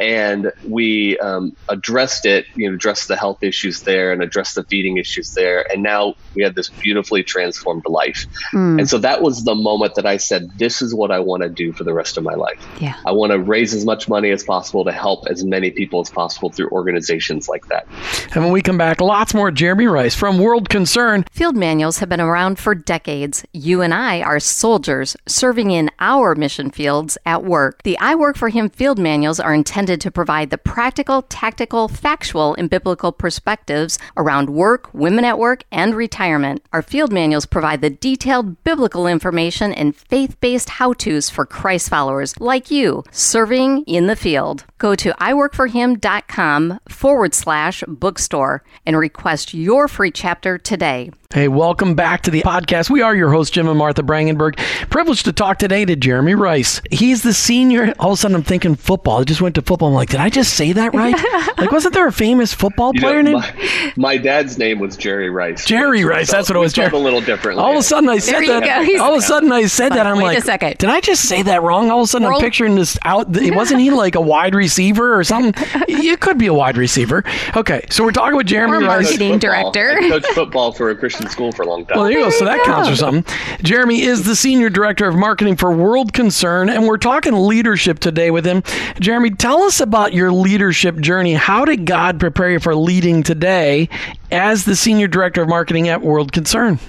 and 0.00 0.50
we 0.66 1.18
um, 1.18 1.54
addressed 1.68 2.24
it, 2.24 2.46
you 2.56 2.66
know, 2.66 2.74
addressed 2.74 3.08
the 3.08 3.16
health 3.16 3.42
issues 3.42 3.82
there 3.82 4.12
and 4.12 4.22
addressed 4.22 4.54
the 4.54 4.64
feeding 4.64 4.96
issues 4.96 5.34
there. 5.34 5.70
And 5.70 5.82
now 5.82 6.14
we 6.34 6.42
had 6.42 6.54
this 6.54 6.70
beautifully 6.70 7.22
transformed 7.22 7.84
life. 7.86 8.26
Mm. 8.54 8.80
And 8.80 8.88
so 8.88 8.96
that 8.98 9.20
was 9.20 9.44
the 9.44 9.54
moment 9.54 9.96
that 9.96 10.06
I 10.06 10.16
said, 10.16 10.58
this 10.58 10.80
is 10.80 10.94
what 10.94 11.10
I 11.10 11.20
want 11.20 11.42
to 11.42 11.50
do 11.50 11.72
for 11.72 11.84
the 11.84 11.92
rest 11.92 12.16
of 12.16 12.24
my 12.24 12.34
life. 12.34 12.66
Yeah. 12.80 12.98
I 13.04 13.12
want 13.12 13.32
to 13.32 13.38
raise 13.38 13.74
as 13.74 13.84
much 13.84 14.08
money 14.08 14.30
as 14.30 14.42
possible 14.42 14.84
to 14.86 14.92
help 14.92 15.26
as 15.26 15.44
many 15.44 15.70
people 15.70 16.00
as 16.00 16.08
possible 16.08 16.48
through 16.50 16.70
organizations 16.70 17.46
like 17.46 17.66
that. 17.66 17.86
And 18.34 18.42
when 18.42 18.52
we 18.52 18.62
come 18.62 18.78
back, 18.78 19.02
lots 19.02 19.34
more 19.34 19.50
Jeremy 19.50 19.86
Reis 19.86 20.14
from 20.14 20.38
World 20.38 20.70
Concern. 20.70 21.26
Field 21.30 21.56
manuals 21.56 21.98
have 21.98 22.08
been 22.08 22.22
around 22.22 22.58
for 22.58 22.74
decades. 22.74 23.44
You 23.52 23.82
and 23.82 23.92
I 23.92 24.22
are 24.22 24.40
soldiers 24.40 25.14
serving 25.26 25.70
in 25.72 25.90
our 25.98 26.34
mission 26.34 26.70
fields 26.70 27.18
at 27.26 27.44
work. 27.44 27.82
The 27.82 27.98
I 27.98 28.14
Work 28.14 28.38
for 28.38 28.48
Him 28.48 28.70
field 28.70 28.98
manuals 28.98 29.38
are 29.38 29.52
intended 29.52 29.89
intended 29.90 30.00
to 30.04 30.10
provide 30.10 30.50
the 30.50 30.58
practical, 30.58 31.22
tactical, 31.22 31.88
factual, 31.88 32.54
and 32.54 32.70
biblical 32.70 33.12
perspectives 33.12 33.98
around 34.16 34.48
work, 34.48 34.88
women 34.94 35.24
at 35.24 35.38
work, 35.38 35.64
and 35.72 35.94
retirement. 35.94 36.62
Our 36.72 36.82
field 36.82 37.12
manuals 37.12 37.46
provide 37.46 37.80
the 37.80 37.90
detailed 37.90 38.62
biblical 38.62 39.06
information 39.06 39.72
and 39.72 39.96
faith 39.96 40.40
based 40.40 40.70
how 40.78 40.92
to's 40.92 41.28
for 41.28 41.44
Christ 41.44 41.88
followers 41.88 42.38
like 42.40 42.70
you 42.70 43.02
serving 43.10 43.82
in 43.86 44.06
the 44.06 44.16
field. 44.16 44.64
Go 44.78 44.94
to 44.94 45.10
iworkforhim.com 45.20 46.80
forward 46.88 47.34
slash 47.34 47.82
bookstore 47.88 48.62
and 48.86 48.96
request 48.96 49.54
your 49.54 49.88
free 49.88 50.10
chapter 50.10 50.56
today. 50.56 51.10
Hey, 51.32 51.46
welcome 51.46 51.94
back 51.94 52.22
to 52.22 52.30
the 52.32 52.42
podcast. 52.42 52.90
We 52.90 53.02
are 53.02 53.14
your 53.14 53.30
hosts, 53.30 53.54
Jim 53.54 53.68
and 53.68 53.78
Martha 53.78 54.02
Brangenberg. 54.02 54.56
Privileged 54.90 55.26
to 55.26 55.32
talk 55.32 55.60
today 55.60 55.84
to 55.84 55.94
Jeremy 55.94 56.34
Reis. 56.34 56.82
He's 56.90 57.22
the 57.22 57.32
senior. 57.32 57.94
All 58.00 58.10
of 58.10 58.14
a 58.14 58.20
sudden, 58.20 58.34
I'm 58.34 58.42
thinking 58.42 58.74
football. 58.74 59.20
I 59.20 59.24
just 59.24 59.40
went 59.40 59.54
to 59.54 59.62
football. 59.62 59.79
I'm 59.88 59.94
like, 59.94 60.10
did 60.10 60.20
I 60.20 60.28
just 60.28 60.54
say 60.54 60.72
that 60.72 60.94
right? 60.94 61.14
like, 61.58 61.70
wasn't 61.72 61.94
there 61.94 62.06
a 62.06 62.12
famous 62.12 62.52
football 62.52 62.92
you 62.94 63.00
player 63.00 63.22
know, 63.22 63.38
named? 63.38 63.54
My, 63.56 63.92
my, 63.96 64.16
dad's 64.16 64.58
name 64.58 64.78
was 64.78 64.96
Jerry 64.96 65.30
Rice. 65.30 65.64
Jerry 65.64 66.04
Rice. 66.04 66.30
That's 66.30 66.48
what 66.48 66.56
it 66.56 66.60
was. 66.60 66.72
Jerry. 66.72 66.90
a 66.90 66.96
little 66.96 67.20
differently. 67.20 67.62
All 67.62 67.72
of 67.72 67.78
a 67.78 67.82
sudden, 67.82 68.08
I 68.08 68.18
said 68.18 68.40
that. 68.40 69.00
All 69.00 69.12
of 69.12 69.18
a 69.18 69.22
sudden, 69.22 69.50
I 69.52 69.66
said 69.66 69.90
that. 69.90 70.06
I'm 70.06 70.16
Wait 70.16 70.24
like, 70.24 70.38
a 70.38 70.42
second. 70.42 70.78
did 70.78 70.90
I 70.90 71.00
just 71.00 71.28
say 71.28 71.42
that 71.42 71.62
wrong? 71.62 71.90
All 71.90 72.00
of 72.00 72.04
a 72.04 72.06
sudden, 72.08 72.26
World- 72.26 72.42
I'm 72.42 72.46
picturing 72.46 72.74
this 72.74 72.98
out. 73.04 73.28
Wasn't 73.30 73.80
he 73.80 73.90
like 73.90 74.14
a 74.14 74.20
wide 74.20 74.54
receiver 74.54 75.18
or 75.18 75.24
something? 75.24 75.52
it 75.88 76.20
could 76.20 76.38
be 76.38 76.46
a 76.46 76.54
wide 76.54 76.76
receiver. 76.76 77.24
Okay, 77.56 77.84
so 77.90 78.04
we're 78.04 78.12
talking 78.12 78.36
with 78.36 78.46
Jeremy 78.46 78.78
or 78.84 78.88
Rice, 78.88 79.04
marketing 79.04 79.38
director. 79.38 79.98
I 80.00 80.08
coached 80.08 80.26
football 80.28 80.72
for 80.72 80.90
a 80.90 80.96
Christian 80.96 81.28
school 81.28 81.52
for 81.52 81.62
a 81.62 81.66
long 81.66 81.86
time. 81.86 81.98
Well, 81.98 82.04
there 82.04 82.18
you 82.18 82.24
go. 82.24 82.30
So 82.30 82.44
that 82.44 82.64
counts 82.64 82.88
for 82.88 82.96
something. 82.96 83.24
Jeremy 83.62 84.02
is 84.02 84.24
the 84.24 84.36
senior 84.36 84.70
director 84.70 85.08
of 85.08 85.14
marketing 85.14 85.56
for 85.56 85.72
World 85.72 86.12
Concern, 86.12 86.68
and 86.68 86.86
we're 86.86 86.98
talking 86.98 87.34
leadership 87.34 87.98
today 87.98 88.30
with 88.30 88.44
him. 88.44 88.62
Jeremy, 89.00 89.30
tell 89.30 89.62
us 89.62 89.69
about 89.78 90.12
your 90.12 90.32
leadership 90.32 90.96
journey. 90.96 91.34
How 91.34 91.64
did 91.64 91.84
God 91.84 92.18
prepare 92.18 92.50
you 92.50 92.58
for 92.58 92.74
leading 92.74 93.22
today 93.22 93.88
as 94.32 94.64
the 94.64 94.74
senior 94.74 95.06
director 95.06 95.42
of 95.42 95.48
marketing 95.48 95.88
at 95.88 96.00
World 96.00 96.32
Concern? 96.32 96.80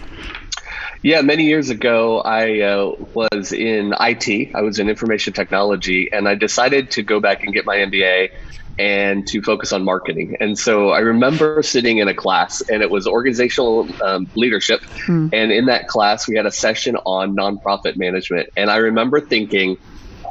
Yeah, 1.04 1.22
many 1.22 1.46
years 1.46 1.70
ago, 1.70 2.22
I 2.22 2.62
uh, 2.62 2.96
was 3.14 3.52
in 3.52 3.94
IT. 4.00 4.56
I 4.56 4.62
was 4.62 4.80
in 4.80 4.88
information 4.88 5.34
technology, 5.34 6.12
and 6.12 6.28
I 6.28 6.36
decided 6.36 6.92
to 6.92 7.04
go 7.04 7.20
back 7.20 7.44
and 7.44 7.54
get 7.54 7.66
my 7.66 7.78
MBA 7.78 8.32
and 8.80 9.28
to 9.28 9.42
focus 9.42 9.74
on 9.74 9.84
marketing. 9.84 10.38
And 10.40 10.58
so 10.58 10.90
I 10.90 11.00
remember 11.00 11.62
sitting 11.64 11.98
in 11.98 12.08
a 12.08 12.14
class, 12.14 12.62
and 12.62 12.82
it 12.82 12.90
was 12.90 13.06
organizational 13.06 13.88
um, 14.04 14.30
leadership. 14.36 14.82
Mm. 15.08 15.34
And 15.34 15.52
in 15.52 15.66
that 15.66 15.88
class, 15.88 16.28
we 16.28 16.36
had 16.36 16.46
a 16.46 16.52
session 16.52 16.96
on 16.98 17.36
nonprofit 17.36 17.98
management. 17.98 18.50
And 18.56 18.70
I 18.72 18.78
remember 18.78 19.20
thinking, 19.20 19.78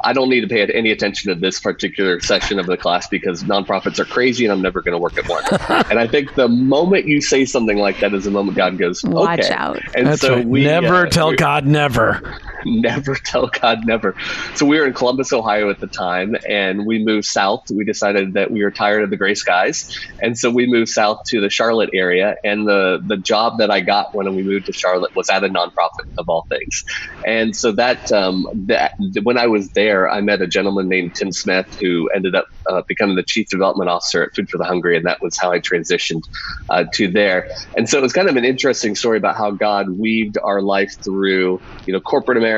I 0.03 0.13
don't 0.13 0.29
need 0.29 0.41
to 0.41 0.47
pay 0.47 0.65
any 0.73 0.91
attention 0.91 1.33
to 1.33 1.39
this 1.39 1.59
particular 1.59 2.19
session 2.19 2.59
of 2.59 2.65
the 2.65 2.77
class 2.77 3.07
because 3.07 3.43
nonprofits 3.43 3.99
are 3.99 4.05
crazy 4.05 4.45
and 4.45 4.51
I'm 4.51 4.61
never 4.61 4.81
going 4.81 4.93
to 4.93 4.99
work 4.99 5.17
at 5.17 5.27
one. 5.27 5.43
and 5.89 5.99
I 5.99 6.07
think 6.07 6.35
the 6.35 6.47
moment 6.47 7.07
you 7.07 7.21
say 7.21 7.45
something 7.45 7.77
like 7.77 7.99
that 7.99 8.13
is 8.13 8.25
the 8.25 8.31
moment 8.31 8.57
God 8.57 8.77
goes, 8.77 9.03
okay. 9.03 9.13
Watch 9.13 9.49
out. 9.51 9.79
And 9.95 10.07
That's 10.07 10.21
so 10.21 10.35
right. 10.35 10.45
we 10.45 10.63
never 10.63 11.07
uh, 11.07 11.09
tell 11.09 11.29
we, 11.29 11.35
God 11.35 11.65
never. 11.65 12.39
never 12.65 13.15
tell 13.25 13.49
God 13.61 13.79
never. 13.85 14.15
So 14.55 14.65
we 14.65 14.79
were 14.79 14.85
in 14.85 14.93
Columbus, 14.93 15.33
Ohio 15.33 15.69
at 15.69 15.77
the 15.81 15.89
time, 15.97 16.35
and 16.49 16.85
we 16.85 17.03
moved 17.03 17.25
south. 17.25 17.61
We 17.73 17.85
decided 17.85 18.33
that 18.33 18.51
we 18.51 18.63
were 18.63 18.71
tired 18.71 19.03
of 19.03 19.09
the 19.09 19.17
gray 19.17 19.35
skies, 19.35 19.85
and 20.19 20.37
so 20.37 20.49
we 20.49 20.67
moved 20.67 20.89
south 20.89 21.17
to 21.29 21.41
the 21.41 21.49
Charlotte 21.49 21.89
area. 21.93 22.35
And 22.43 22.67
the 22.67 22.99
the 23.05 23.17
job 23.17 23.59
that 23.59 23.71
I 23.71 23.81
got 23.81 24.07
when 24.13 24.33
we 24.35 24.43
moved 24.43 24.65
to 24.67 24.73
Charlotte 24.73 25.11
was 25.15 25.29
at 25.29 25.43
a 25.43 25.49
nonprofit 25.49 26.05
of 26.17 26.25
all 26.27 26.45
things. 26.49 26.83
And 27.25 27.55
so 27.55 27.71
that 27.73 27.99
um, 28.13 28.45
that 28.67 28.91
when 29.23 29.37
I 29.37 29.47
was 29.47 29.71
there, 29.75 30.09
I 30.09 30.21
met 30.21 30.41
a 30.41 30.47
gentleman 30.47 30.87
named 30.89 31.13
Tim 31.17 31.31
Smith 31.31 31.65
who 31.79 32.09
ended 32.15 32.35
up 32.35 32.45
uh, 32.69 32.81
becoming 32.87 33.15
the 33.15 33.23
chief 33.27 33.47
development 33.49 33.89
officer 33.89 34.23
at 34.23 34.29
Food 34.35 34.47
for 34.49 34.57
the 34.57 34.63
Hungry, 34.65 34.97
and 34.97 35.05
that 35.05 35.19
was 35.21 35.37
how 35.39 35.51
I 35.51 35.59
transitioned 35.59 36.21
uh, 36.69 36.85
to 36.95 37.09
there. 37.11 37.45
And 37.75 37.87
so 37.89 37.97
it 37.97 38.01
was 38.01 38.13
kind 38.13 38.29
of 38.29 38.35
an 38.35 38.45
interesting 38.45 38.95
story 38.95 39.17
about 39.17 39.37
how 39.37 39.51
God 39.51 39.87
weaved 39.97 40.37
our 40.43 40.61
life 40.61 40.91
through, 41.03 41.59
you 41.85 41.93
know, 41.93 41.99
corporate 41.99 42.37
America 42.37 42.50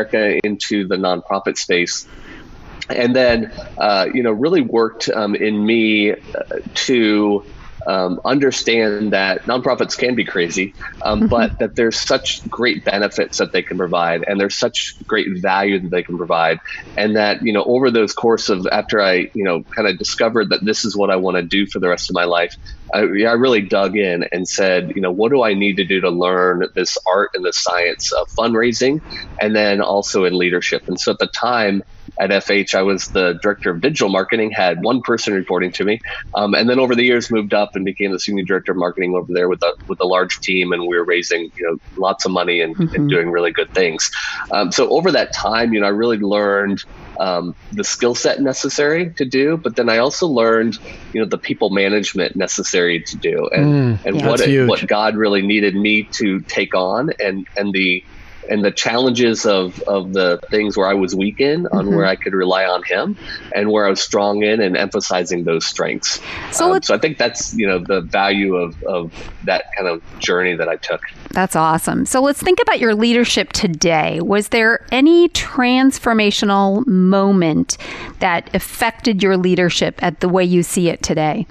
into 0.44 0.88
the 0.88 0.96
nonprofit 0.96 1.58
space. 1.58 2.08
And 2.90 3.16
then 3.16 3.52
uh, 3.80 4.08
you 4.14 4.24
know 4.24 4.32
really 4.32 4.62
worked 4.62 5.10
um, 5.10 5.36
in 5.36 5.66
me 5.66 6.12
uh, 6.12 6.16
to 6.86 7.44
um, 7.88 8.22
understand 8.26 9.14
that 9.14 9.44
nonprofits 9.44 9.98
can 9.98 10.16
be 10.16 10.26
crazy, 10.26 10.74
um, 11.02 11.22
mm-hmm. 11.22 11.28
but 11.28 11.60
that 11.60 11.76
there's 11.76 12.00
such 12.00 12.48
great 12.50 12.86
benefits 12.86 13.38
that 13.38 13.52
they 13.52 13.62
can 13.62 13.78
provide, 13.78 14.24
and 14.28 14.40
there's 14.40 14.56
such 14.56 14.96
great 15.06 15.28
value 15.42 15.80
that 15.80 15.92
they 15.92 16.04
can 16.04 16.18
provide, 16.18 16.60
and 16.98 17.16
that 17.16 17.44
you 17.44 17.54
know 17.54 17.64
over 17.64 17.92
those 17.92 18.14
course 18.14 18.50
of 18.50 18.68
after 18.72 19.02
I 19.02 19.30
you 19.34 19.44
know 19.44 19.64
kind 19.64 19.88
of 19.88 19.98
discovered 19.98 20.50
that 20.50 20.64
this 20.64 20.86
is 20.86 20.96
what 20.96 21.10
I 21.10 21.18
want 21.18 21.38
to 21.38 21.44
do 21.44 21.66
for 21.66 21.80
the 21.80 21.90
rest 21.90 22.10
of 22.10 22.14
my 22.14 22.26
life, 22.26 22.56
I, 22.94 23.00
I 23.00 23.34
really 23.34 23.62
dug 23.62 23.98
in 23.98 24.26
and 24.32 24.48
said, 24.48 24.94
you 24.96 25.02
know, 25.02 25.12
what 25.12 25.32
do 25.32 25.44
I 25.44 25.54
need 25.54 25.78
to 25.78 25.86
do 25.86 26.02
to 26.02 26.10
learn 26.10 26.68
this 26.76 26.98
art 27.08 27.32
and 27.34 27.44
the 27.44 27.54
science 27.54 28.12
of 28.12 28.28
fundraising, 28.30 29.02
and 29.42 29.56
then 29.56 29.82
also 29.82 30.26
in 30.26 30.38
leadership. 30.38 30.88
And 30.88 31.00
so 31.00 31.12
at 31.12 31.20
the 31.20 31.28
time 31.28 31.84
at 32.20 32.30
FH, 32.30 32.76
I 32.76 32.84
was 32.84 33.08
the 33.08 33.40
director 33.42 33.72
of 33.72 33.82
digital 33.82 34.10
marketing, 34.10 34.52
had 34.52 34.84
one 34.84 35.02
person 35.02 35.34
reporting 35.34 35.72
to 35.74 35.84
me, 35.84 36.00
um, 36.36 36.54
and 36.54 36.70
then 36.70 36.80
over 36.80 36.96
the 36.96 37.04
years 37.04 37.32
moved 37.32 37.54
up 37.54 37.76
and 37.76 37.84
became 37.84 38.12
the 38.12 38.20
senior 38.20 38.44
director 38.44 38.72
of 38.72 38.78
marketing 38.78 39.16
over 39.16 39.32
there 39.34 39.50
with 39.50 39.64
a 39.64 39.74
with 39.88 40.00
a 40.00 40.06
large 40.06 40.40
team, 40.42 40.72
and 40.72 40.88
we 40.88 40.98
were 40.98 41.04
raising 41.04 41.52
you 41.56 41.66
know 41.66 41.78
lots 41.98 42.26
of 42.26 42.32
money 42.32 42.62
and, 42.62 42.76
mm-hmm. 42.76 42.96
and 42.96 43.10
doing 43.10 43.32
really 43.32 43.52
good 43.52 43.74
things. 43.74 44.12
Um, 44.52 44.72
so 44.72 44.90
over 44.90 45.12
that 45.12 45.34
time, 45.34 45.74
you 45.74 45.80
know, 45.80 45.88
I 45.88 45.90
really 45.90 46.18
learned 46.18 46.84
um, 47.20 47.56
the 47.72 47.84
skill 47.84 48.16
set 48.16 48.42
necessary 48.42 49.12
to 49.14 49.26
do, 49.26 49.58
but 49.58 49.76
then 49.76 49.90
I 49.90 49.98
also 49.98 50.28
learned, 50.28 50.78
you 51.14 51.22
know, 51.22 51.28
the 51.28 51.38
people 51.38 51.70
management 51.70 52.36
necessary 52.36 53.02
to 53.02 53.18
do, 53.18 53.50
and 53.52 53.66
mm, 53.66 54.06
and 54.06 54.20
yeah, 54.20 54.28
what 54.28 54.40
it, 54.42 54.68
what 54.68 54.86
God 54.88 55.16
really 55.16 55.42
needed 55.42 55.76
me 55.76 56.04
to 56.14 56.42
take 56.42 56.76
on, 56.76 57.12
and 57.20 57.48
and 57.58 57.74
the 57.74 58.04
and 58.50 58.64
the 58.64 58.72
challenges 58.72 59.46
of, 59.46 59.82
of 59.84 60.14
the 60.14 60.40
things 60.50 60.78
where 60.78 60.88
I 60.88 60.94
was 60.94 61.16
weak 61.16 61.40
in, 61.40 61.68
on 61.68 61.86
mm-hmm. 61.86 61.96
where 61.96 62.06
I 62.06 62.16
could 62.16 62.34
rely 62.34 62.66
on 62.66 62.84
him, 62.84 63.18
and 63.54 63.72
where 63.72 63.86
I 63.86 63.90
was 63.90 64.02
strong 64.02 64.44
in, 64.44 64.62
and 64.62 64.78
emphasizing 64.78 65.44
those 65.44 65.66
strengths. 65.66 66.20
So, 66.52 66.74
um, 66.74 66.82
so 66.82 66.94
I 66.94 66.98
think 66.98 67.18
that's 67.18 67.54
you 67.54 67.68
know 67.68 67.80
the 67.80 68.02
value 68.02 68.56
of, 68.56 68.82
of 68.84 69.32
that 69.46 69.66
kind 69.76 69.88
of 69.88 70.02
journey 70.20 70.56
that 70.56 70.70
I 70.70 70.76
took. 70.78 71.02
That's 71.32 71.56
awesome. 71.56 72.06
So 72.06 72.22
let's 72.22 72.42
think 72.42 72.60
about 72.62 72.80
your 72.80 72.96
leadership 72.96 73.54
today. 73.54 74.20
Was 74.22 74.50
there 74.50 74.86
any 74.92 75.30
transformational 75.30 76.86
moment 76.86 77.78
that 78.20 78.54
affected 78.54 79.24
your 79.24 79.38
leadership 79.38 80.02
at 80.04 80.20
the 80.20 80.30
way 80.30 80.44
you 80.44 80.64
see 80.64 80.90
it 80.90 81.02
today? 81.02 81.48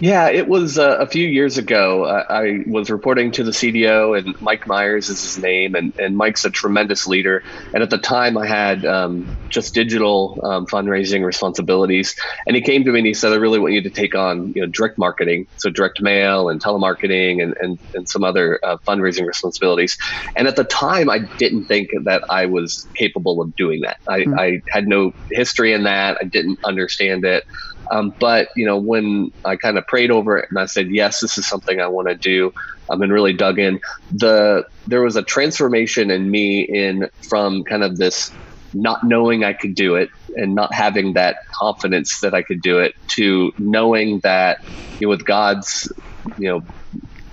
Yeah, 0.00 0.30
it 0.30 0.48
was 0.48 0.78
uh, 0.78 0.96
a 0.98 1.06
few 1.06 1.28
years 1.28 1.58
ago. 1.58 2.04
Uh, 2.04 2.24
I 2.30 2.64
was 2.66 2.90
reporting 2.90 3.32
to 3.32 3.44
the 3.44 3.50
CDO, 3.50 4.18
and 4.18 4.40
Mike 4.40 4.66
Myers 4.66 5.10
is 5.10 5.22
his 5.22 5.38
name, 5.38 5.74
and, 5.74 5.92
and 5.98 6.16
Mike's 6.16 6.46
a 6.46 6.50
tremendous 6.50 7.06
leader. 7.06 7.42
And 7.74 7.82
at 7.82 7.90
the 7.90 7.98
time, 7.98 8.38
I 8.38 8.46
had 8.46 8.86
um, 8.86 9.36
just 9.50 9.74
digital 9.74 10.40
um, 10.42 10.66
fundraising 10.66 11.22
responsibilities, 11.22 12.16
and 12.46 12.56
he 12.56 12.62
came 12.62 12.84
to 12.84 12.90
me 12.90 13.00
and 13.00 13.06
he 13.06 13.12
said, 13.12 13.34
"I 13.34 13.36
really 13.36 13.58
want 13.58 13.74
you 13.74 13.82
to 13.82 13.90
take 13.90 14.14
on 14.14 14.54
you 14.54 14.62
know 14.62 14.68
direct 14.68 14.96
marketing, 14.96 15.46
so 15.58 15.68
direct 15.68 16.00
mail 16.00 16.48
and 16.48 16.62
telemarketing, 16.62 17.42
and 17.42 17.54
and, 17.60 17.78
and 17.94 18.08
some 18.08 18.24
other 18.24 18.58
uh, 18.62 18.78
fundraising 18.78 19.26
responsibilities." 19.26 19.98
And 20.34 20.48
at 20.48 20.56
the 20.56 20.64
time, 20.64 21.10
I 21.10 21.18
didn't 21.18 21.66
think 21.66 21.90
that 22.04 22.24
I 22.30 22.46
was 22.46 22.88
capable 22.94 23.42
of 23.42 23.54
doing 23.54 23.82
that. 23.82 23.98
I, 24.08 24.20
mm-hmm. 24.20 24.38
I 24.38 24.62
had 24.70 24.88
no 24.88 25.12
history 25.30 25.74
in 25.74 25.84
that. 25.84 26.16
I 26.22 26.24
didn't 26.24 26.64
understand 26.64 27.26
it. 27.26 27.44
Um, 27.90 28.14
but 28.18 28.48
you 28.56 28.66
know, 28.66 28.78
when 28.78 29.32
I 29.44 29.56
kind 29.56 29.76
of 29.76 29.86
prayed 29.86 30.10
over 30.10 30.38
it 30.38 30.48
and 30.50 30.58
I 30.58 30.66
said, 30.66 30.90
yes, 30.90 31.20
this 31.20 31.38
is 31.38 31.46
something 31.46 31.80
I 31.80 31.88
want 31.88 32.08
to 32.08 32.14
do, 32.14 32.54
um, 32.88 33.02
and 33.02 33.12
really 33.12 33.32
dug 33.32 33.58
in, 33.58 33.80
the 34.12 34.64
there 34.86 35.02
was 35.02 35.16
a 35.16 35.22
transformation 35.22 36.10
in 36.10 36.30
me 36.30 36.62
in 36.62 37.08
from 37.28 37.64
kind 37.64 37.82
of 37.82 37.96
this 37.96 38.30
not 38.72 39.02
knowing 39.02 39.42
I 39.42 39.52
could 39.52 39.74
do 39.74 39.96
it 39.96 40.10
and 40.36 40.54
not 40.54 40.72
having 40.72 41.14
that 41.14 41.46
confidence 41.48 42.20
that 42.20 42.34
I 42.34 42.42
could 42.42 42.62
do 42.62 42.78
it 42.78 42.94
to 43.16 43.52
knowing 43.58 44.20
that 44.20 44.64
you 45.00 45.06
know, 45.06 45.10
with 45.10 45.24
God's 45.24 45.92
you 46.38 46.48
know 46.48 46.62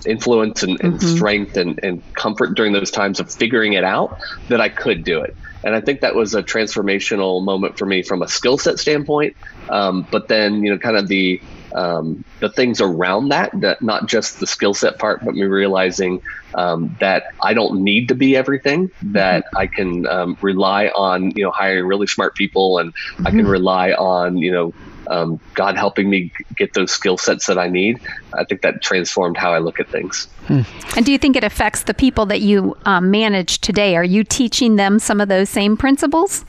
influence 0.06 0.62
and, 0.62 0.80
and 0.80 0.94
mm-hmm. 0.94 1.16
strength 1.16 1.56
and, 1.56 1.78
and 1.82 2.14
comfort 2.14 2.54
during 2.54 2.72
those 2.72 2.90
times 2.90 3.20
of 3.20 3.32
figuring 3.32 3.74
it 3.74 3.84
out 3.84 4.18
that 4.48 4.60
I 4.60 4.68
could 4.68 5.04
do 5.04 5.22
it. 5.22 5.36
And 5.64 5.74
I 5.74 5.80
think 5.80 6.00
that 6.00 6.14
was 6.14 6.34
a 6.34 6.42
transformational 6.42 7.44
moment 7.44 7.78
for 7.78 7.86
me 7.86 8.02
from 8.02 8.22
a 8.22 8.28
skill 8.28 8.58
set 8.58 8.78
standpoint. 8.78 9.36
Um, 9.68 10.06
but 10.10 10.28
then, 10.28 10.62
you 10.62 10.70
know, 10.70 10.78
kind 10.78 10.96
of 10.96 11.08
the 11.08 11.40
um, 11.74 12.24
the 12.40 12.48
things 12.48 12.80
around 12.80 13.28
that, 13.28 13.50
that 13.60 13.82
not 13.82 14.06
just 14.06 14.40
the 14.40 14.46
skill 14.46 14.74
set 14.74 14.98
part, 14.98 15.24
but 15.24 15.34
me 15.34 15.42
realizing 15.42 16.22
um, 16.54 16.96
that 17.00 17.24
I 17.42 17.54
don't 17.54 17.84
need 17.84 18.08
to 18.08 18.14
be 18.14 18.36
everything, 18.36 18.90
that 19.02 19.44
mm-hmm. 19.44 19.56
I 19.56 19.66
can 19.66 20.06
um, 20.06 20.38
rely 20.40 20.86
on, 20.88 21.32
you 21.36 21.44
know, 21.44 21.50
hiring 21.50 21.86
really 21.86 22.06
smart 22.06 22.34
people 22.34 22.78
and 22.78 22.94
mm-hmm. 22.94 23.26
I 23.26 23.30
can 23.30 23.40
mm-hmm. 23.40 23.48
rely 23.48 23.92
on, 23.92 24.38
you 24.38 24.50
know, 24.50 24.74
um, 25.08 25.40
God 25.54 25.76
helping 25.76 26.10
me 26.10 26.32
get 26.56 26.74
those 26.74 26.90
skill 26.90 27.16
sets 27.16 27.46
that 27.46 27.58
I 27.58 27.68
need. 27.68 28.00
I 28.34 28.44
think 28.44 28.60
that 28.62 28.82
transformed 28.82 29.36
how 29.38 29.52
I 29.52 29.58
look 29.58 29.80
at 29.80 29.88
things. 29.88 30.26
Hmm. 30.46 30.62
And 30.96 31.06
do 31.06 31.12
you 31.12 31.18
think 31.18 31.34
it 31.34 31.44
affects 31.44 31.84
the 31.84 31.94
people 31.94 32.26
that 32.26 32.42
you 32.42 32.76
um, 32.84 33.10
manage 33.10 33.60
today? 33.60 33.96
Are 33.96 34.04
you 34.04 34.22
teaching 34.22 34.76
them 34.76 34.98
some 34.98 35.20
of 35.20 35.28
those 35.28 35.48
same 35.48 35.78
principles? 35.78 36.44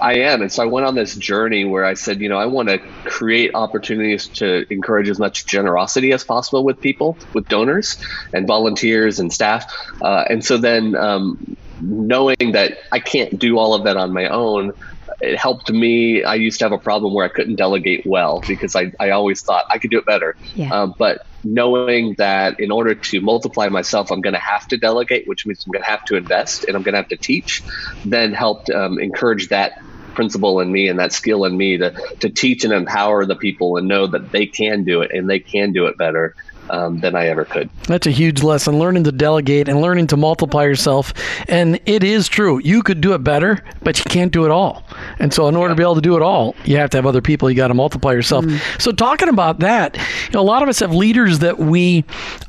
I 0.00 0.18
am. 0.20 0.42
And 0.42 0.52
so 0.52 0.62
I 0.62 0.66
went 0.66 0.86
on 0.86 0.94
this 0.94 1.14
journey 1.14 1.64
where 1.64 1.84
I 1.84 1.94
said, 1.94 2.20
you 2.20 2.28
know, 2.28 2.38
I 2.38 2.46
want 2.46 2.68
to 2.68 2.78
create 3.04 3.50
opportunities 3.54 4.28
to 4.28 4.64
encourage 4.72 5.08
as 5.08 5.18
much 5.18 5.46
generosity 5.46 6.12
as 6.12 6.24
possible 6.24 6.64
with 6.64 6.80
people, 6.80 7.18
with 7.34 7.48
donors 7.48 7.96
and 8.32 8.46
volunteers 8.46 9.18
and 9.18 9.32
staff. 9.32 9.64
Uh, 10.00 10.24
and 10.28 10.44
so 10.44 10.56
then 10.56 10.94
um, 10.94 11.56
knowing 11.80 12.52
that 12.52 12.78
I 12.92 13.00
can't 13.00 13.38
do 13.38 13.58
all 13.58 13.74
of 13.74 13.84
that 13.84 13.96
on 13.96 14.12
my 14.12 14.28
own, 14.28 14.72
it 15.20 15.36
helped 15.36 15.70
me. 15.70 16.22
I 16.22 16.36
used 16.36 16.60
to 16.60 16.64
have 16.64 16.72
a 16.72 16.78
problem 16.78 17.12
where 17.12 17.24
I 17.24 17.28
couldn't 17.28 17.56
delegate 17.56 18.06
well 18.06 18.42
because 18.46 18.76
I, 18.76 18.92
I 19.00 19.10
always 19.10 19.42
thought 19.42 19.64
I 19.70 19.78
could 19.78 19.90
do 19.90 19.98
it 19.98 20.06
better. 20.06 20.36
Yeah. 20.54 20.72
Uh, 20.72 20.86
but 20.98 21.26
knowing 21.44 22.14
that 22.18 22.60
in 22.60 22.70
order 22.70 22.94
to 22.94 23.20
multiply 23.20 23.68
myself, 23.68 24.10
I'm 24.12 24.20
going 24.20 24.34
to 24.34 24.40
have 24.40 24.68
to 24.68 24.76
delegate, 24.76 25.26
which 25.26 25.46
means 25.46 25.64
I'm 25.66 25.72
going 25.72 25.82
to 25.82 25.90
have 25.90 26.04
to 26.06 26.16
invest 26.16 26.64
and 26.64 26.76
I'm 26.76 26.82
going 26.82 26.92
to 26.92 26.98
have 26.98 27.08
to 27.08 27.16
teach, 27.16 27.62
then 28.04 28.32
helped 28.32 28.70
um, 28.70 28.98
encourage 29.00 29.48
that 29.48 29.72
principle 30.18 30.58
in 30.58 30.72
me 30.72 30.88
and 30.88 30.98
that 30.98 31.12
skill 31.12 31.44
in 31.44 31.56
me 31.56 31.76
to, 31.76 31.92
to 32.18 32.28
teach 32.28 32.64
and 32.64 32.72
empower 32.72 33.24
the 33.24 33.36
people 33.36 33.76
and 33.76 33.86
know 33.86 34.04
that 34.04 34.32
they 34.32 34.46
can 34.46 34.82
do 34.82 35.00
it 35.00 35.12
and 35.12 35.30
they 35.30 35.38
can 35.38 35.70
do 35.70 35.86
it 35.86 35.96
better 35.96 36.34
um, 36.70 36.98
than 36.98 37.14
I 37.14 37.28
ever 37.28 37.44
could. 37.44 37.70
That's 37.84 38.08
a 38.08 38.10
huge 38.10 38.42
lesson, 38.42 38.80
learning 38.80 39.04
to 39.04 39.12
delegate 39.12 39.68
and 39.68 39.80
learning 39.80 40.08
to 40.08 40.16
multiply 40.16 40.64
yourself. 40.64 41.14
And 41.48 41.80
it 41.86 42.02
is 42.02 42.26
true. 42.26 42.58
You 42.58 42.82
could 42.82 43.00
do 43.00 43.14
it 43.14 43.18
better, 43.18 43.62
but 43.84 43.96
you 43.96 44.04
can't 44.10 44.32
do 44.32 44.44
it 44.44 44.50
all. 44.50 44.84
And 45.20 45.32
so, 45.32 45.46
in 45.46 45.54
order 45.54 45.70
yeah. 45.70 45.74
to 45.74 45.78
be 45.78 45.82
able 45.84 45.94
to 45.94 46.00
do 46.00 46.16
it 46.16 46.22
all, 46.22 46.56
you 46.64 46.76
have 46.78 46.90
to 46.90 46.96
have 46.98 47.06
other 47.06 47.22
people. 47.22 47.48
You 47.48 47.56
got 47.56 47.68
to 47.68 47.74
multiply 47.74 48.12
yourself. 48.12 48.44
Mm. 48.44 48.82
So, 48.82 48.90
talking 48.90 49.28
about 49.28 49.60
that, 49.60 49.96
you 49.96 50.32
know, 50.32 50.40
a 50.40 50.42
lot 50.42 50.64
of 50.64 50.68
us 50.68 50.80
have 50.80 50.92
leaders 50.92 51.38
that 51.38 51.58
we 51.58 52.04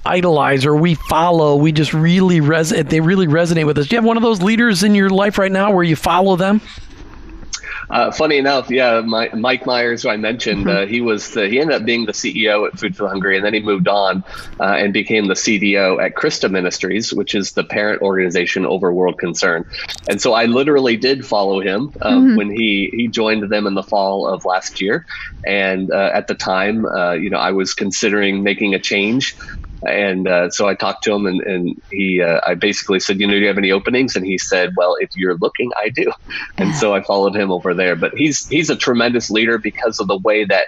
idolize 0.05 0.65
or 0.65 0.75
we 0.75 0.95
follow. 0.95 1.55
We 1.55 1.71
just 1.71 1.93
really 1.93 2.41
resonate. 2.41 2.89
They 2.89 2.99
really 2.99 3.27
resonate 3.27 3.67
with 3.67 3.77
us. 3.77 3.88
Do 3.88 3.95
you 3.95 3.97
have 3.97 4.05
one 4.07 4.17
of 4.17 4.23
those 4.23 4.41
leaders 4.41 4.83
in 4.83 4.95
your 4.95 5.09
life 5.09 5.38
right 5.38 5.51
now 5.51 5.71
where 5.71 5.83
you 5.83 5.95
follow 5.95 6.35
them? 6.35 6.61
Uh, 7.89 8.12
funny 8.12 8.38
enough, 8.38 8.69
yeah, 8.69 9.01
my, 9.01 9.29
Mike 9.34 9.65
Myers, 9.65 10.03
who 10.03 10.10
I 10.10 10.17
mentioned, 10.17 10.65
mm-hmm. 10.65 10.84
uh, 10.84 10.86
he 10.86 11.01
was 11.01 11.31
the, 11.31 11.48
he 11.48 11.60
ended 11.60 11.75
up 11.75 11.86
being 11.86 12.05
the 12.05 12.12
CEO 12.12 12.67
at 12.67 12.77
Food 12.77 12.96
for 12.96 13.03
the 13.03 13.10
Hungry, 13.10 13.36
and 13.36 13.43
then 13.43 13.53
he 13.53 13.62
moved 13.62 13.88
on 13.88 14.24
uh, 14.60 14.63
and 14.63 14.93
became 14.93 15.27
the 15.27 15.34
CDO 15.34 16.03
at 16.03 16.13
Christa 16.13 16.51
Ministries, 16.51 17.13
which 17.13 17.34
is 17.34 17.53
the 17.53 17.63
parent 17.63 18.01
organization 18.01 18.65
over 18.65 18.93
World 18.93 19.17
Concern. 19.17 19.65
And 20.08 20.22
so 20.22 20.34
I 20.34 20.46
literally 20.46 20.98
did 20.98 21.25
follow 21.25 21.62
him 21.62 21.91
um, 22.01 22.27
mm-hmm. 22.27 22.36
when 22.36 22.51
he 22.51 22.91
he 22.93 23.08
joined 23.08 23.50
them 23.50 23.65
in 23.65 23.74
the 23.74 23.84
fall 23.84 24.27
of 24.27 24.46
last 24.46 24.81
year. 24.81 25.05
And 25.46 25.91
uh, 25.91 26.12
at 26.13 26.27
the 26.27 26.36
time, 26.36 26.86
uh, 26.86 27.13
you 27.13 27.29
know, 27.29 27.38
I 27.38 27.51
was 27.51 27.74
considering 27.74 28.43
making 28.43 28.75
a 28.75 28.79
change 28.79 29.36
and 29.88 30.27
uh, 30.27 30.50
so 30.50 30.67
I 30.67 30.75
talked 30.75 31.03
to 31.05 31.13
him, 31.13 31.25
and, 31.25 31.41
and 31.41 31.75
he, 31.89 32.21
uh, 32.21 32.39
I 32.45 32.55
basically 32.55 33.00
said, 33.00 33.19
you 33.19 33.27
know, 33.27 33.33
do 33.33 33.39
you 33.39 33.48
have 33.48 33.57
any 33.57 33.71
openings? 33.71 34.15
And 34.15 34.25
he 34.25 34.38
said, 34.38 34.71
well, 34.75 34.95
if 35.00 35.09
you're 35.15 35.38
looking, 35.39 35.71
I 35.77 35.89
do. 35.89 36.12
And 36.57 36.75
so 36.75 36.93
I 36.93 37.01
followed 37.01 37.36
him 37.36 37.51
over 37.51 37.74
there. 37.74 37.95
But 37.95 38.12
he's 38.15 38.45
he's 38.50 38.69
a 38.69 38.75
tremendous 38.75 39.29
leader 39.29 39.57
because 39.57 40.00
of 40.00 40.07
the 40.07 40.19
way 40.24 40.45
that 40.45 40.65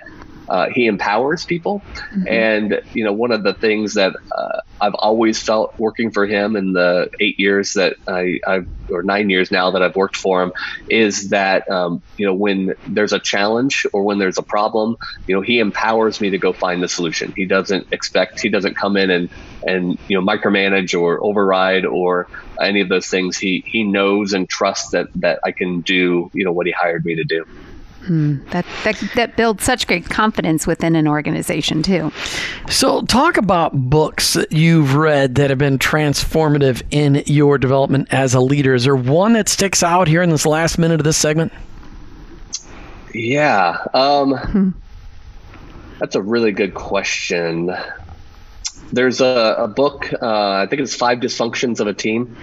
uh, 0.52 0.68
he 0.70 0.86
empowers 0.86 1.46
people. 1.46 1.82
Mm-hmm. 2.14 2.28
And, 2.28 2.82
you 2.94 3.06
know, 3.06 3.14
one 3.14 3.32
of 3.32 3.42
the 3.42 3.54
things 3.54 3.94
that 3.94 4.14
uh, 4.38 4.60
I've 4.82 4.96
always 4.96 5.42
felt 5.42 5.74
working 5.80 6.12
for 6.12 6.26
him 6.28 6.58
in 6.58 6.74
the 6.74 7.10
eight 7.22 7.40
years 7.40 7.76
that 7.76 7.96
I, 8.06 8.42
I've, 8.46 8.68
or 8.90 9.02
nine 9.02 9.30
years 9.30 9.50
now 9.50 9.72
that 9.72 9.82
I've 9.82 9.96
worked 9.96 10.18
for 10.18 10.44
him, 10.44 10.52
is 10.90 11.30
that, 11.30 11.72
um, 11.72 12.02
you 12.18 12.26
know, 12.26 12.34
when 12.34 12.76
there's 12.86 13.14
a 13.14 13.20
challenge 13.20 13.88
or 13.94 14.04
when 14.04 14.20
there's 14.20 14.38
a 14.38 14.44
problem, 14.44 14.98
you 15.26 15.36
know, 15.36 15.42
he 15.42 15.60
empowers 15.60 16.20
me 16.20 16.32
to 16.32 16.38
go 16.38 16.52
find 16.52 16.84
the 16.84 16.90
solution. 16.90 17.32
He 17.34 17.46
doesn't 17.46 17.88
expect, 17.94 18.42
he 18.42 18.50
doesn't 18.50 18.76
come 18.76 18.98
in 18.98 19.10
and, 19.10 19.30
and, 19.66 19.98
you 20.10 20.20
know, 20.20 20.26
micromanage 20.26 21.00
or 21.00 21.24
override 21.24 21.86
or 21.86 22.28
any 22.60 22.82
of 22.82 22.90
those 22.90 23.08
things. 23.08 23.38
He, 23.38 23.64
he 23.66 23.84
knows 23.84 24.34
and 24.34 24.50
trusts 24.50 24.90
that, 24.92 25.08
that 25.16 25.40
I 25.46 25.54
can 25.54 25.80
do, 25.80 26.30
you 26.34 26.44
know, 26.44 26.52
what 26.52 26.66
he 26.66 26.74
hired 26.74 27.06
me 27.06 27.16
to 27.16 27.24
do. 27.24 27.46
Hmm. 28.06 28.44
That, 28.50 28.66
that 28.84 29.04
that 29.16 29.38
builds 29.38 29.64
such 29.64 29.86
great 29.86 30.10
confidence 30.10 30.66
within 30.66 30.96
an 30.96 31.08
organization 31.08 31.84
too. 31.84 32.12
So, 32.68 33.04
talk 33.04 33.38
about 33.38 33.74
books 33.74 34.34
that 34.34 34.52
you've 34.52 34.96
read 34.96 35.36
that 35.36 35.52
have 35.52 35.60
been 35.60 35.78
transformative 35.78 36.82
in 36.90 37.22
your 37.28 37.60
development 37.60 38.08
as 38.12 38.34
a 38.34 38.42
leader. 38.42 38.74
Is 38.74 38.86
there 38.86 38.96
one 38.96 39.34
that 39.34 39.48
sticks 39.48 39.84
out 39.84 40.08
here 40.08 40.24
in 40.24 40.32
this 40.32 40.48
last 40.48 40.80
minute 40.80 41.00
of 41.00 41.04
this 41.04 41.18
segment? 41.18 41.54
Yeah, 43.14 43.78
um, 43.94 44.36
hmm. 44.36 44.70
that's 46.00 46.16
a 46.16 46.22
really 46.22 46.52
good 46.52 46.74
question. 46.74 47.72
There's 48.92 49.22
a, 49.22 49.56
a 49.60 49.68
book. 49.68 50.12
Uh, 50.12 50.54
I 50.54 50.66
think 50.68 50.82
it's 50.82 50.96
Five 50.96 51.20
Dysfunctions 51.20 51.80
of 51.80 51.88
a 51.88 51.94
Team 51.94 52.36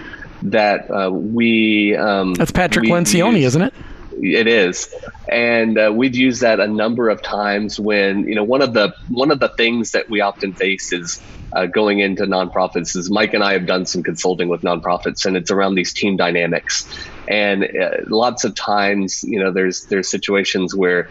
that 0.43 0.89
uh, 0.89 1.11
we. 1.11 1.97
Um, 1.97 2.33
that's 2.35 2.51
Patrick 2.51 2.85
Lencioni, 2.85 3.41
isn't 3.41 3.61
it? 3.61 3.73
It 4.21 4.47
is, 4.47 4.93
and 5.31 5.77
uh, 5.77 5.91
we've 5.95 6.15
used 6.15 6.41
that 6.41 6.59
a 6.59 6.67
number 6.67 7.09
of 7.09 7.21
times 7.21 7.79
when 7.79 8.27
you 8.27 8.35
know 8.35 8.43
one 8.43 8.61
of 8.61 8.73
the 8.73 8.93
one 9.07 9.31
of 9.31 9.39
the 9.39 9.49
things 9.49 9.91
that 9.91 10.09
we 10.09 10.19
often 10.19 10.53
face 10.53 10.91
is 10.91 11.21
uh, 11.53 11.67
going 11.67 11.99
into 11.99 12.23
nonprofits. 12.23 12.95
Is 12.97 13.09
Mike 13.09 13.33
and 13.33 13.43
I 13.43 13.53
have 13.53 13.65
done 13.65 13.85
some 13.85 14.03
consulting 14.03 14.49
with 14.49 14.61
nonprofits, 14.61 15.25
and 15.25 15.37
it's 15.37 15.51
around 15.51 15.75
these 15.75 15.93
team 15.93 16.17
dynamics, 16.17 16.87
and 17.27 17.63
uh, 17.63 17.89
lots 18.07 18.43
of 18.43 18.55
times 18.55 19.23
you 19.23 19.39
know 19.39 19.51
there's 19.51 19.85
there's 19.85 20.09
situations 20.09 20.75
where 20.75 21.09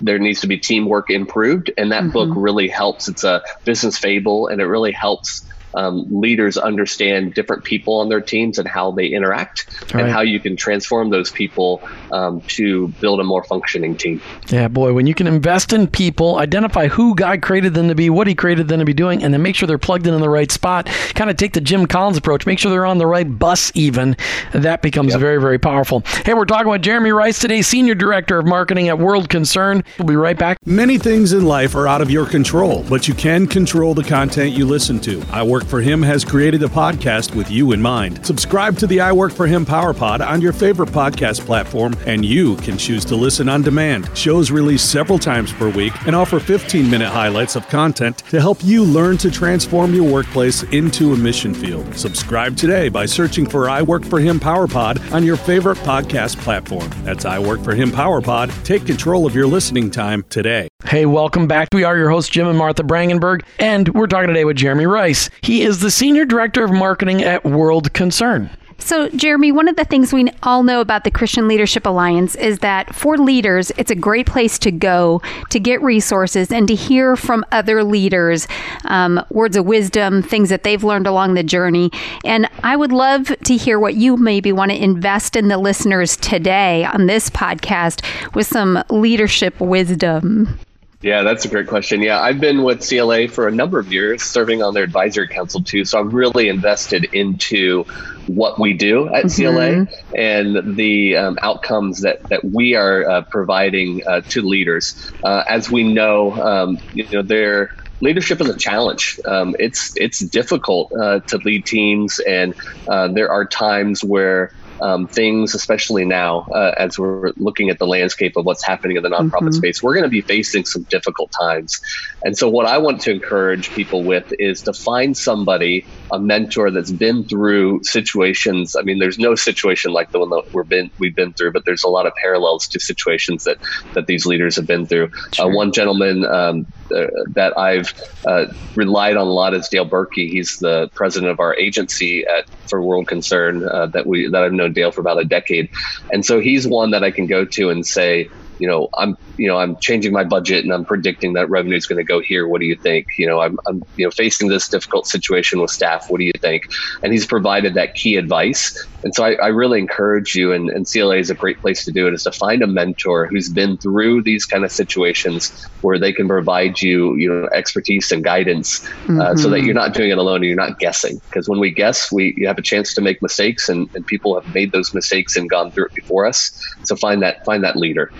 there 0.00 0.18
needs 0.18 0.40
to 0.40 0.46
be 0.46 0.58
teamwork 0.58 1.10
improved 1.10 1.70
and 1.76 1.90
that 1.92 2.04
mm-hmm. 2.04 2.12
book 2.12 2.30
really 2.36 2.68
helps 2.68 3.08
it's 3.08 3.24
a 3.24 3.42
business 3.64 3.98
fable 3.98 4.46
and 4.46 4.60
it 4.60 4.66
really 4.66 4.92
helps 4.92 5.44
um, 5.74 6.06
leaders 6.10 6.56
understand 6.56 7.34
different 7.34 7.64
people 7.64 8.00
on 8.00 8.08
their 8.08 8.20
teams 8.20 8.58
and 8.58 8.66
how 8.66 8.90
they 8.90 9.06
interact 9.06 9.66
right. 9.94 10.04
and 10.04 10.12
how 10.12 10.20
you 10.20 10.40
can 10.40 10.56
transform 10.56 11.10
those 11.10 11.30
people 11.30 11.82
um, 12.12 12.40
to 12.42 12.88
build 13.00 13.20
a 13.20 13.24
more 13.24 13.44
functioning 13.44 13.96
team. 13.96 14.20
Yeah, 14.48 14.68
boy, 14.68 14.92
when 14.92 15.06
you 15.06 15.14
can 15.14 15.26
invest 15.26 15.72
in 15.72 15.86
people, 15.86 16.38
identify 16.38 16.88
who 16.88 17.14
God 17.14 17.42
created 17.42 17.74
them 17.74 17.88
to 17.88 17.94
be, 17.94 18.10
what 18.10 18.26
He 18.26 18.34
created 18.34 18.68
them 18.68 18.78
to 18.80 18.84
be 18.84 18.94
doing, 18.94 19.22
and 19.22 19.32
then 19.32 19.42
make 19.42 19.54
sure 19.54 19.66
they're 19.66 19.78
plugged 19.78 20.06
in 20.06 20.14
in 20.14 20.20
the 20.20 20.30
right 20.30 20.50
spot, 20.50 20.86
kind 21.14 21.30
of 21.30 21.36
take 21.36 21.52
the 21.52 21.60
Jim 21.60 21.86
Collins 21.86 22.16
approach, 22.16 22.46
make 22.46 22.58
sure 22.58 22.70
they're 22.70 22.86
on 22.86 22.98
the 22.98 23.06
right 23.06 23.38
bus, 23.38 23.70
even, 23.74 24.16
that 24.52 24.82
becomes 24.82 25.12
yep. 25.12 25.20
very, 25.20 25.40
very 25.40 25.58
powerful. 25.58 26.02
Hey, 26.24 26.34
we're 26.34 26.44
talking 26.44 26.70
with 26.70 26.82
Jeremy 26.82 27.12
Reis 27.12 27.38
today, 27.38 27.62
Senior 27.62 27.94
Director 27.94 28.38
of 28.38 28.46
Marketing 28.46 28.88
at 28.88 28.98
World 28.98 29.28
Concern. 29.28 29.84
We'll 29.98 30.08
be 30.08 30.16
right 30.16 30.38
back. 30.38 30.58
Many 30.64 30.98
things 30.98 31.32
in 31.32 31.44
life 31.44 31.74
are 31.74 31.86
out 31.86 32.00
of 32.00 32.10
your 32.10 32.26
control, 32.26 32.84
but 32.88 33.08
you 33.08 33.14
can 33.14 33.46
control 33.46 33.94
the 33.94 34.04
content 34.04 34.52
you 34.52 34.66
listen 34.66 34.98
to. 35.00 35.22
I 35.30 35.42
work 35.42 35.64
for 35.68 35.80
him 35.80 36.02
has 36.02 36.24
created 36.24 36.62
a 36.62 36.68
podcast 36.68 37.34
with 37.34 37.50
you 37.50 37.72
in 37.72 37.80
mind. 37.80 38.24
Subscribe 38.24 38.76
to 38.78 38.86
the 38.86 39.00
I 39.00 39.12
Work 39.12 39.32
for 39.32 39.46
Him 39.46 39.66
Power 39.66 39.92
Pod 39.92 40.20
on 40.20 40.40
your 40.40 40.52
favorite 40.52 40.88
podcast 40.88 41.44
platform, 41.44 41.94
and 42.06 42.24
you 42.24 42.56
can 42.56 42.78
choose 42.78 43.04
to 43.04 43.16
listen 43.16 43.48
on 43.48 43.62
demand. 43.62 44.10
Shows 44.16 44.50
released 44.50 44.90
several 44.90 45.18
times 45.18 45.52
per 45.52 45.68
week 45.68 45.92
and 46.06 46.16
offer 46.16 46.40
15 46.40 46.90
minute 46.90 47.08
highlights 47.08 47.54
of 47.56 47.68
content 47.68 48.18
to 48.30 48.40
help 48.40 48.64
you 48.64 48.82
learn 48.82 49.18
to 49.18 49.30
transform 49.30 49.94
your 49.94 50.10
workplace 50.10 50.62
into 50.64 51.12
a 51.12 51.16
mission 51.16 51.52
field. 51.52 51.94
Subscribe 51.94 52.56
today 52.56 52.88
by 52.88 53.04
searching 53.04 53.46
for 53.46 53.68
I 53.68 53.82
Work 53.82 54.04
for 54.04 54.20
Him 54.20 54.40
Power 54.40 54.66
Pod 54.66 55.00
on 55.12 55.22
your 55.22 55.36
favorite 55.36 55.78
podcast 55.78 56.38
platform. 56.38 56.90
That's 57.02 57.24
I 57.24 57.38
Work 57.38 57.62
for 57.62 57.74
Him 57.74 57.92
Power 57.92 58.20
Pod. 58.20 58.50
Take 58.64 58.86
control 58.86 59.26
of 59.26 59.34
your 59.34 59.46
listening 59.46 59.90
time 59.90 60.24
today. 60.30 60.68
Hey, 60.84 61.06
welcome 61.06 61.46
back. 61.46 61.68
We 61.72 61.84
are 61.84 61.98
your 61.98 62.08
hosts, 62.08 62.30
Jim 62.30 62.46
and 62.46 62.56
Martha 62.56 62.82
Brangenberg, 62.82 63.42
and 63.58 63.88
we're 63.90 64.06
talking 64.06 64.28
today 64.28 64.44
with 64.44 64.56
Jeremy 64.56 64.86
Reis. 64.86 65.28
He 65.48 65.62
is 65.62 65.80
the 65.80 65.90
Senior 65.90 66.26
Director 66.26 66.62
of 66.62 66.72
Marketing 66.72 67.22
at 67.22 67.42
World 67.42 67.94
Concern. 67.94 68.50
So, 68.76 69.08
Jeremy, 69.08 69.50
one 69.50 69.66
of 69.66 69.76
the 69.76 69.84
things 69.86 70.12
we 70.12 70.28
all 70.42 70.62
know 70.62 70.82
about 70.82 71.04
the 71.04 71.10
Christian 71.10 71.48
Leadership 71.48 71.86
Alliance 71.86 72.34
is 72.34 72.58
that 72.58 72.94
for 72.94 73.16
leaders, 73.16 73.72
it's 73.78 73.90
a 73.90 73.94
great 73.94 74.26
place 74.26 74.58
to 74.58 74.70
go 74.70 75.22
to 75.48 75.58
get 75.58 75.80
resources 75.80 76.52
and 76.52 76.68
to 76.68 76.74
hear 76.74 77.16
from 77.16 77.46
other 77.50 77.82
leaders 77.82 78.46
um, 78.84 79.24
words 79.30 79.56
of 79.56 79.64
wisdom, 79.64 80.22
things 80.22 80.50
that 80.50 80.64
they've 80.64 80.84
learned 80.84 81.06
along 81.06 81.32
the 81.32 81.42
journey. 81.42 81.90
And 82.26 82.46
I 82.62 82.76
would 82.76 82.92
love 82.92 83.34
to 83.44 83.56
hear 83.56 83.78
what 83.78 83.94
you 83.94 84.18
maybe 84.18 84.52
want 84.52 84.70
to 84.70 84.76
invest 84.76 85.34
in 85.34 85.48
the 85.48 85.56
listeners 85.56 86.14
today 86.18 86.84
on 86.84 87.06
this 87.06 87.30
podcast 87.30 88.04
with 88.34 88.46
some 88.46 88.84
leadership 88.90 89.58
wisdom. 89.60 90.58
Yeah, 91.00 91.22
that's 91.22 91.44
a 91.44 91.48
great 91.48 91.68
question. 91.68 92.02
Yeah, 92.02 92.20
I've 92.20 92.40
been 92.40 92.64
with 92.64 92.86
CLA 92.86 93.28
for 93.28 93.46
a 93.46 93.52
number 93.52 93.78
of 93.78 93.92
years, 93.92 94.22
serving 94.24 94.62
on 94.62 94.74
their 94.74 94.82
advisory 94.82 95.28
council 95.28 95.62
too. 95.62 95.84
So 95.84 95.98
I'm 96.00 96.10
really 96.10 96.48
invested 96.48 97.04
into 97.12 97.84
what 98.26 98.58
we 98.58 98.72
do 98.72 99.08
at 99.08 99.26
mm-hmm. 99.26 99.84
CLA 99.86 100.18
and 100.18 100.76
the 100.76 101.16
um, 101.16 101.38
outcomes 101.40 102.02
that, 102.02 102.28
that 102.30 102.44
we 102.44 102.74
are 102.74 103.08
uh, 103.08 103.22
providing 103.22 104.02
uh, 104.06 104.22
to 104.30 104.42
leaders. 104.42 105.12
Uh, 105.22 105.44
as 105.48 105.70
we 105.70 105.84
know, 105.84 106.32
um, 106.42 106.78
you 106.92 107.08
know, 107.12 107.22
their 107.22 107.70
leadership 108.00 108.40
is 108.40 108.48
a 108.48 108.56
challenge. 108.56 109.20
Um, 109.24 109.54
it's 109.58 109.96
it's 109.96 110.18
difficult 110.18 110.92
uh, 110.92 111.20
to 111.20 111.38
lead 111.38 111.64
teams, 111.64 112.18
and 112.20 112.54
uh, 112.88 113.08
there 113.08 113.30
are 113.30 113.44
times 113.44 114.04
where 114.04 114.52
um, 114.80 115.06
things, 115.06 115.54
especially 115.54 116.04
now, 116.04 116.40
uh, 116.54 116.74
as 116.76 116.98
we're 116.98 117.32
looking 117.36 117.70
at 117.70 117.78
the 117.78 117.86
landscape 117.86 118.36
of 118.36 118.44
what's 118.44 118.64
happening 118.64 118.96
in 118.96 119.02
the 119.02 119.08
nonprofit 119.08 119.30
mm-hmm. 119.30 119.52
space, 119.52 119.82
we're 119.82 119.94
going 119.94 120.04
to 120.04 120.10
be 120.10 120.20
facing 120.20 120.64
some 120.64 120.82
difficult 120.84 121.32
times. 121.32 121.80
And 122.24 122.36
so, 122.36 122.48
what 122.48 122.66
I 122.66 122.78
want 122.78 123.00
to 123.02 123.10
encourage 123.10 123.70
people 123.70 124.04
with 124.04 124.32
is 124.38 124.62
to 124.62 124.72
find 124.72 125.16
somebody, 125.16 125.86
a 126.12 126.18
mentor 126.18 126.70
that's 126.70 126.90
been 126.90 127.24
through 127.24 127.84
situations. 127.84 128.76
I 128.76 128.82
mean, 128.82 128.98
there's 128.98 129.18
no 129.18 129.34
situation 129.34 129.92
like 129.92 130.10
the 130.10 130.20
one 130.20 130.30
that 130.30 130.52
we're 130.52 130.64
been 130.64 130.90
we've 130.98 131.14
been 131.14 131.32
through, 131.32 131.52
but 131.52 131.64
there's 131.64 131.84
a 131.84 131.88
lot 131.88 132.06
of 132.06 132.14
parallels 132.14 132.68
to 132.68 132.80
situations 132.80 133.44
that 133.44 133.58
that 133.94 134.06
these 134.06 134.26
leaders 134.26 134.56
have 134.56 134.66
been 134.66 134.86
through. 134.86 135.06
Uh, 135.06 135.32
sure. 135.32 135.46
Uh, 135.46 135.54
one 135.54 135.72
gentleman 135.72 136.24
um, 136.24 136.66
uh, 136.94 137.06
that 137.28 137.56
I've 137.56 137.92
uh, 138.26 138.46
relied 138.74 139.16
on 139.16 139.26
a 139.26 139.30
lot 139.30 139.54
is 139.54 139.68
Dale 139.68 139.88
Berkey. 139.88 140.28
He's 140.28 140.58
the 140.58 140.90
president 140.94 141.30
of 141.30 141.40
our 141.40 141.54
agency 141.54 142.24
at 142.26 142.48
for 142.68 142.82
World 142.82 143.08
Concern 143.08 143.66
uh, 143.68 143.86
that 143.86 144.06
we 144.06 144.28
that 144.28 144.42
I've 144.42 144.52
known 144.52 144.67
Dale 144.70 144.92
for 144.92 145.00
about 145.00 145.20
a 145.20 145.24
decade, 145.24 145.68
and 146.10 146.24
so 146.24 146.40
he's 146.40 146.66
one 146.66 146.90
that 146.90 147.04
I 147.04 147.10
can 147.10 147.26
go 147.26 147.44
to 147.52 147.70
and 147.70 147.84
say, 147.86 148.30
you 148.58 148.66
know, 148.68 148.88
I'm, 148.98 149.14
you 149.36 149.46
know, 149.46 149.56
I'm 149.58 149.76
changing 149.80 150.12
my 150.12 150.24
budget 150.24 150.64
and 150.64 150.72
I'm 150.72 150.84
predicting 150.84 151.32
that 151.34 151.48
revenue 151.48 151.76
is 151.76 151.86
going 151.86 151.98
to 151.98 152.04
go 152.04 152.20
here. 152.20 152.48
What 152.48 152.60
do 152.60 152.66
you 152.66 152.76
think? 152.82 153.06
You 153.16 153.26
know, 153.26 153.40
I'm, 153.40 153.56
I'm, 153.68 153.82
you 153.96 154.04
know, 154.04 154.10
facing 154.10 154.48
this 154.48 154.68
difficult 154.68 155.06
situation 155.06 155.60
with 155.60 155.70
staff. 155.70 156.04
What 156.08 156.18
do 156.18 156.24
you 156.24 156.32
think? 156.42 156.64
And 157.02 157.12
he's 157.12 157.26
provided 157.26 157.74
that 157.74 157.94
key 157.94 158.16
advice. 158.16 158.72
And 159.02 159.14
so 159.14 159.24
I, 159.24 159.34
I 159.34 159.46
really 159.48 159.78
encourage 159.78 160.34
you, 160.34 160.52
and, 160.52 160.70
and 160.70 160.86
CLA 160.86 161.16
is 161.16 161.30
a 161.30 161.34
great 161.34 161.60
place 161.60 161.84
to 161.84 161.92
do 161.92 162.06
it, 162.06 162.14
is 162.14 162.24
to 162.24 162.32
find 162.32 162.62
a 162.62 162.66
mentor 162.66 163.26
who's 163.26 163.48
been 163.48 163.76
through 163.76 164.22
these 164.22 164.44
kind 164.44 164.64
of 164.64 164.72
situations 164.72 165.64
where 165.82 165.98
they 165.98 166.12
can 166.12 166.26
provide 166.26 166.82
you, 166.82 167.14
you 167.14 167.28
know, 167.28 167.48
expertise 167.54 168.10
and 168.10 168.24
guidance, 168.24 168.80
mm-hmm. 168.80 169.20
uh, 169.20 169.36
so 169.36 169.48
that 169.48 169.58
mm-hmm. 169.58 169.66
you're 169.66 169.74
not 169.74 169.94
doing 169.94 170.10
it 170.10 170.18
alone 170.18 170.36
and 170.36 170.46
you're 170.46 170.56
not 170.56 170.78
guessing. 170.78 171.20
Because 171.26 171.48
when 171.48 171.60
we 171.60 171.70
guess, 171.70 172.10
we 172.10 172.34
you 172.36 172.46
have 172.46 172.58
a 172.58 172.62
chance 172.62 172.94
to 172.94 173.00
make 173.00 173.22
mistakes, 173.22 173.68
and, 173.68 173.88
and 173.94 174.06
people 174.06 174.38
have 174.38 174.52
made 174.54 174.72
those 174.72 174.92
mistakes 174.94 175.36
and 175.36 175.48
gone 175.48 175.70
through 175.70 175.86
it 175.86 175.94
before 175.94 176.26
us. 176.26 176.50
So 176.84 176.96
find 176.96 177.22
that 177.22 177.44
find 177.44 177.62
that 177.64 177.76
leader. 177.76 178.12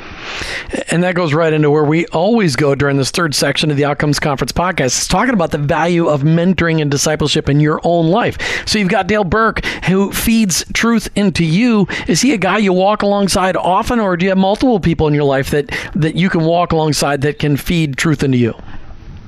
And 0.91 1.03
that 1.03 1.15
goes 1.15 1.35
right 1.35 1.53
into 1.53 1.71
where 1.71 1.85
we 1.85 2.07
always 2.07 2.57
go 2.57 2.75
during 2.75 2.97
this 2.97 3.11
third 3.11 3.35
section 3.35 3.71
of 3.71 3.77
the 3.77 3.85
Outcomes 3.85 4.21
Conference 4.21 4.53
podcast. 4.53 4.87
It's 4.87 5.09
talking 5.09 5.35
about 5.35 5.51
the 5.51 5.59
value 5.59 6.09
of 6.09 6.23
mentoring 6.23 6.81
and 6.81 6.91
discipleship 6.91 7.49
in 7.49 7.61
your 7.61 7.81
own 7.85 8.09
life. 8.09 8.39
So 8.67 8.79
you've 8.79 8.89
got 8.89 9.07
Dale 9.07 9.25
Berkey 9.25 9.65
who 9.85 10.13
feeds 10.13 10.65
truth 10.75 11.09
into 11.15 11.45
you. 11.45 11.87
Is 12.07 12.21
he 12.21 12.33
a 12.33 12.39
guy 12.39 12.59
you 12.59 12.73
walk 12.73 13.03
alongside 13.03 13.57
often, 13.57 14.01
or 14.01 14.17
do 14.17 14.25
you 14.25 14.31
have 14.31 14.39
multiple 14.39 14.81
people 14.81 15.09
in 15.09 15.15
your 15.15 15.25
life 15.25 15.51
that, 15.51 15.71
that 15.95 16.15
you 16.15 16.31
can 16.31 16.45
walk 16.45 16.73
alongside 16.73 17.23
that 17.23 17.39
can 17.39 17.57
feed 17.57 17.97
truth 17.97 18.23
into 18.23 18.39
you? 18.39 18.55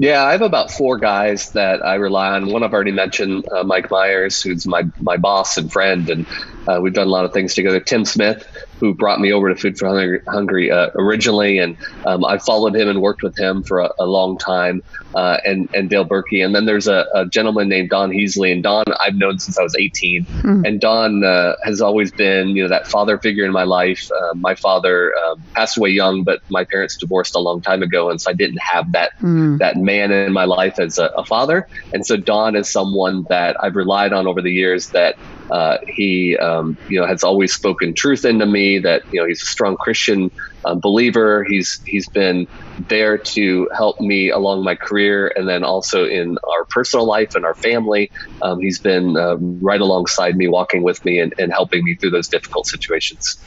Yeah, 0.00 0.24
I 0.24 0.33
have 0.33 0.40
about 0.40 0.70
four 0.70 0.96
guys 0.96 1.50
that 1.50 1.85
I 1.85 1.96
rely 1.96 2.31
on. 2.31 2.50
One 2.50 2.62
I've 2.62 2.72
already 2.72 2.90
mentioned, 2.90 3.46
uh, 3.53 3.64
Mike 3.64 3.90
Myers, 3.90 4.40
who's 4.40 4.66
my 4.66 4.85
my 5.00 5.18
boss 5.18 5.59
and 5.59 5.70
friend, 5.70 6.09
and 6.09 6.26
uh, 6.70 6.80
we've 6.80 6.92
done 6.92 7.06
a 7.06 7.11
lot 7.11 7.24
of 7.24 7.33
things 7.33 7.54
together. 7.54 7.80
Tim 7.80 8.04
Smith, 8.04 8.46
who 8.78 8.94
brought 8.94 9.20
me 9.20 9.33
over 9.33 9.48
to 9.48 9.56
Food 9.56 9.76
for 9.78 9.87
Hungry, 10.28 10.70
uh, 10.70 10.90
originally, 10.94 11.59
and 11.59 11.76
um, 12.06 12.24
I 12.24 12.38
followed 12.38 12.76
him 12.76 12.88
and 12.88 13.02
worked 13.02 13.22
with 13.22 13.37
him 13.37 13.62
for 13.62 13.80
a, 13.80 13.90
a 13.98 14.06
long 14.06 14.38
time. 14.38 14.83
Uh, 15.12 15.38
and 15.44 15.68
and 15.74 15.90
Dale 15.90 16.04
Berkey, 16.04 16.44
and 16.44 16.54
then 16.54 16.66
there's 16.66 16.87
a, 16.87 17.04
a, 17.12 17.26
gentleman 17.26 17.68
named 17.68 17.90
Don 17.90 18.11
Heasley, 18.11 18.52
and 18.52 18.62
Don 18.62 18.85
I've 19.00 19.16
known 19.16 19.40
since 19.40 19.59
I 19.59 19.62
was 19.64 19.74
18, 19.74 20.24
mm. 20.24 20.64
and 20.64 20.80
Don 20.80 21.24
uh, 21.24 21.56
has 21.64 21.80
always 21.80 22.12
been 22.12 22.50
you 22.50 22.62
know 22.62 22.68
that 22.68 22.87
father 22.87 23.18
figure 23.18 23.44
in 23.44 23.50
my 23.50 23.64
life. 23.64 24.09
Uh, 24.12 24.35
my 24.35 24.54
father 24.54 25.12
um, 25.16 25.42
passed 25.52 25.76
away 25.76 25.90
young, 25.90 26.22
but 26.22 26.42
my 26.48 26.62
parents 26.62 26.96
divorced 26.96 27.35
a 27.35 27.40
long 27.40 27.61
time 27.61 27.83
ago, 27.83 28.09
and 28.09 28.20
so 28.20 28.30
I 28.30 28.35
didn't 28.35 28.61
have 28.61 28.92
that 28.92 29.18
mm. 29.18 29.59
that 29.59 29.76
man 29.76 30.12
in 30.12 30.33
my 30.33 30.44
life 30.44 30.78
as 30.78 30.96
a, 31.00 31.06
a 31.06 31.24
father, 31.24 31.66
and 31.92 32.06
so 32.06 32.16
Don 32.16 32.54
is 32.54 32.70
someone 32.70 33.26
that 33.30 33.56
I've 33.61 33.74
relied 33.74 34.12
on 34.12 34.28
over 34.28 34.40
the 34.40 34.52
years 34.52 34.90
that 34.90 35.16
uh, 35.52 35.78
he, 35.88 36.36
um, 36.38 36.78
you 36.86 37.00
know, 37.00 37.06
has 37.06 37.22
always 37.24 37.52
spoken 37.52 37.94
truth 37.94 38.24
into 38.24 38.46
me. 38.46 38.78
That 38.78 39.02
you 39.10 39.20
know, 39.20 39.26
he's 39.26 39.42
a 39.42 39.46
strong 39.46 39.76
Christian 39.80 40.30
um, 40.64 40.80
believer. 40.80 41.44
He's 41.44 41.80
he's 41.86 42.08
been 42.08 42.46
there 42.88 43.18
to 43.18 43.68
help 43.76 44.00
me 44.00 44.30
along 44.30 44.64
my 44.64 44.74
career, 44.74 45.32
and 45.36 45.48
then 45.48 45.64
also 45.64 46.06
in 46.06 46.38
our 46.48 46.64
personal 46.64 47.06
life 47.06 47.34
and 47.34 47.44
our 47.44 47.54
family. 47.54 48.10
Um, 48.42 48.60
he's 48.60 48.78
been 48.78 49.16
uh, 49.16 49.36
right 49.36 49.80
alongside 49.80 50.36
me, 50.36 50.48
walking 50.48 50.82
with 50.82 51.04
me, 51.04 51.18
and, 51.18 51.34
and 51.38 51.52
helping 51.52 51.84
me 51.84 51.94
through 51.94 52.10
those 52.10 52.28
difficult 52.28 52.66
situations. 52.66 53.38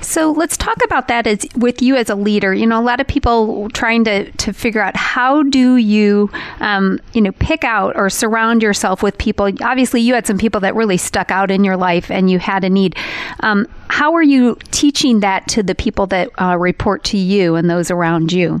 So 0.00 0.32
let's 0.32 0.56
talk 0.56 0.82
about 0.84 1.08
that 1.08 1.26
as 1.26 1.46
with 1.56 1.82
you 1.82 1.96
as 1.96 2.10
a 2.10 2.14
leader. 2.14 2.52
You 2.52 2.66
know, 2.66 2.80
a 2.80 2.82
lot 2.82 3.00
of 3.00 3.06
people 3.06 3.68
trying 3.70 4.04
to 4.04 4.30
to 4.30 4.52
figure 4.52 4.80
out 4.80 4.96
how 4.96 5.42
do 5.42 5.76
you, 5.76 6.30
um, 6.60 7.00
you 7.12 7.20
know, 7.20 7.32
pick 7.32 7.64
out 7.64 7.96
or 7.96 8.10
surround 8.10 8.62
yourself 8.62 9.02
with 9.02 9.18
people. 9.18 9.50
Obviously, 9.62 10.00
you 10.00 10.14
had 10.14 10.26
some 10.26 10.38
people 10.38 10.60
that 10.60 10.74
really 10.74 10.96
stuck 10.96 11.30
out 11.30 11.50
in 11.50 11.64
your 11.64 11.76
life 11.76 12.10
and 12.10 12.30
you 12.30 12.38
had 12.38 12.64
a 12.64 12.70
need. 12.70 12.96
Um, 13.40 13.66
how 13.94 14.12
are 14.14 14.24
you 14.24 14.58
teaching 14.72 15.20
that 15.20 15.46
to 15.46 15.62
the 15.62 15.72
people 15.76 16.08
that 16.08 16.28
uh, 16.42 16.58
report 16.58 17.04
to 17.04 17.16
you 17.16 17.54
and 17.54 17.70
those 17.70 17.92
around 17.92 18.32
you? 18.32 18.60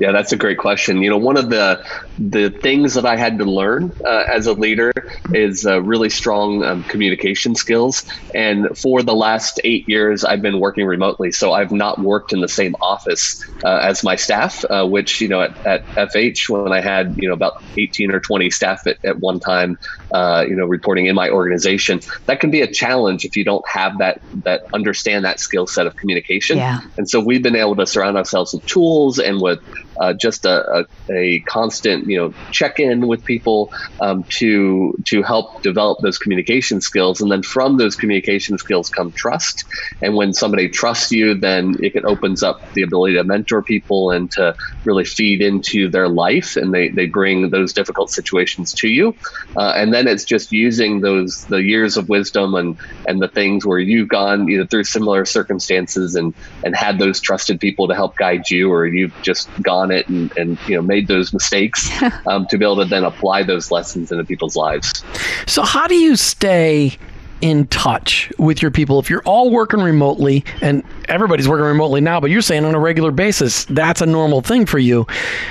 Yeah, 0.00 0.12
that's 0.12 0.32
a 0.32 0.36
great 0.36 0.58
question. 0.58 1.02
You 1.02 1.10
know, 1.10 1.18
one 1.18 1.36
of 1.36 1.50
the 1.50 1.82
the 2.18 2.50
things 2.50 2.94
that 2.94 3.04
I 3.04 3.16
had 3.16 3.38
to 3.38 3.44
learn 3.44 3.92
uh, 4.06 4.24
as 4.32 4.46
a 4.46 4.52
leader 4.52 4.92
is 5.32 5.66
uh, 5.66 5.82
really 5.82 6.08
strong 6.08 6.62
um, 6.64 6.84
communication 6.84 7.54
skills. 7.54 8.04
And 8.34 8.68
for 8.78 9.02
the 9.02 9.14
last 9.14 9.60
eight 9.64 9.88
years, 9.88 10.24
I've 10.24 10.42
been 10.42 10.60
working 10.60 10.86
remotely, 10.86 11.32
so 11.32 11.52
I've 11.52 11.72
not 11.72 12.00
worked 12.00 12.32
in 12.32 12.40
the 12.40 12.48
same 12.48 12.74
office 12.80 13.42
uh, 13.64 13.78
as 13.78 14.04
my 14.04 14.14
staff. 14.14 14.64
Uh, 14.70 14.86
which 14.86 15.20
you 15.20 15.28
know, 15.28 15.42
at, 15.42 15.54
at 15.66 15.82
FH, 15.96 16.48
when 16.48 16.72
I 16.72 16.80
had 16.80 17.14
you 17.16 17.28
know 17.28 17.34
about 17.34 17.54
18 17.76 18.10
or 18.10 18.20
20 18.20 18.50
staff 18.50 18.86
at, 18.86 18.98
at 19.04 19.18
one 19.18 19.40
time, 19.40 19.78
uh, 20.14 20.44
you 20.48 20.54
know, 20.54 20.66
reporting 20.66 21.06
in 21.06 21.14
my 21.14 21.28
organization, 21.28 22.00
that 22.26 22.40
can 22.40 22.50
be 22.50 22.60
a 22.60 22.70
challenge 22.70 23.24
if 23.24 23.36
you 23.36 23.44
don't 23.44 23.64
have 23.68 23.98
that 23.98 24.20
that 24.44 24.62
understand 24.72 25.24
that 25.24 25.40
skill 25.40 25.66
set 25.66 25.86
of 25.86 25.96
communication. 25.96 26.58
Yeah. 26.58 26.80
And 26.96 27.08
so 27.08 27.20
we've 27.20 27.42
been 27.42 27.56
able 27.56 27.76
to 27.76 27.86
surround 27.86 28.16
ourselves 28.16 28.52
with 28.52 28.64
tools 28.66 29.18
and 29.18 29.40
with 29.40 29.58
uh, 30.00 30.12
just 30.14 30.44
a, 30.44 30.80
a, 30.80 30.84
a, 31.12 31.40
constant, 31.48 32.06
you 32.06 32.16
know, 32.16 32.34
check 32.50 32.78
in 32.78 33.06
with 33.06 33.24
people 33.24 33.70
um, 34.00 34.24
to 34.38 34.94
to 35.06 35.22
help 35.22 35.62
develop 35.62 35.98
those 36.02 36.18
communication 36.18 36.80
skills, 36.80 37.20
and 37.20 37.30
then 37.30 37.42
from 37.42 37.76
those 37.76 37.96
communication 37.96 38.58
skills 38.58 38.88
come 38.88 39.12
trust. 39.16 39.64
And 40.02 40.14
when 40.14 40.32
somebody 40.32 40.68
trusts 40.68 41.10
you, 41.10 41.34
then 41.34 41.74
it 41.80 42.04
opens 42.04 42.42
up 42.42 42.60
the 42.74 42.82
ability 42.82 43.14
to 43.14 43.24
mentor 43.24 43.62
people 43.62 44.10
and 44.10 44.30
to 44.32 44.54
really 44.84 45.04
feed 45.04 45.42
into 45.42 45.90
their 45.90 46.08
life, 46.08 46.56
and 46.56 46.72
they 46.72 46.88
they 46.90 47.06
bring 47.06 47.50
those 47.50 47.72
difficult 47.72 48.10
situations 48.10 48.72
to 48.74 48.88
you, 48.88 49.16
uh, 49.58 49.72
and 49.76 49.92
then 49.92 50.06
it's 50.06 50.24
just 50.24 50.52
using 50.52 51.00
those 51.00 51.44
the 51.48 51.62
years 51.62 51.96
of 51.96 52.08
wisdom 52.08 52.54
and 52.54 52.78
and 53.06 53.20
the 53.20 53.28
things 53.28 53.66
where 53.66 53.78
you've 53.78 54.08
gone 54.08 54.48
either 54.48 54.66
through 54.66 54.84
similar 54.84 55.24
circumstances 55.24 56.14
and 56.14 56.34
and 56.64 56.74
had 56.76 56.98
those 56.98 57.20
trusted 57.20 57.60
people 57.60 57.88
to 57.88 57.94
help 57.94 58.16
guide 58.16 58.48
you, 58.50 58.70
or 58.70 58.86
you've 58.86 59.12
just 59.22 59.50
gone 59.62 59.87
on 59.88 59.96
it 59.96 60.08
and, 60.08 60.36
and 60.36 60.58
you 60.68 60.76
know 60.76 60.82
made 60.82 61.08
those 61.08 61.32
mistakes 61.32 61.90
um, 62.26 62.46
to 62.46 62.58
be 62.58 62.64
able 62.64 62.76
to 62.76 62.84
then 62.84 63.04
apply 63.04 63.42
those 63.42 63.70
lessons 63.70 64.12
into 64.12 64.24
people's 64.24 64.56
lives. 64.56 65.04
So 65.46 65.62
how 65.62 65.86
do 65.86 65.94
you 65.94 66.16
stay 66.16 66.96
in 67.40 67.66
touch 67.68 68.30
with 68.38 68.62
your 68.62 68.70
people. 68.70 68.98
If 68.98 69.10
you're 69.10 69.22
all 69.22 69.50
working 69.50 69.80
remotely 69.80 70.44
and 70.60 70.82
everybody's 71.08 71.48
working 71.48 71.64
remotely 71.66 72.00
now 72.00 72.20
but 72.20 72.30
you're 72.30 72.42
saying 72.42 72.64
on 72.64 72.74
a 72.74 72.78
regular 72.78 73.10
basis 73.10 73.64
that's 73.66 74.00
a 74.00 74.06
normal 74.06 74.40
thing 74.40 74.66
for 74.66 74.78
you. 74.78 75.06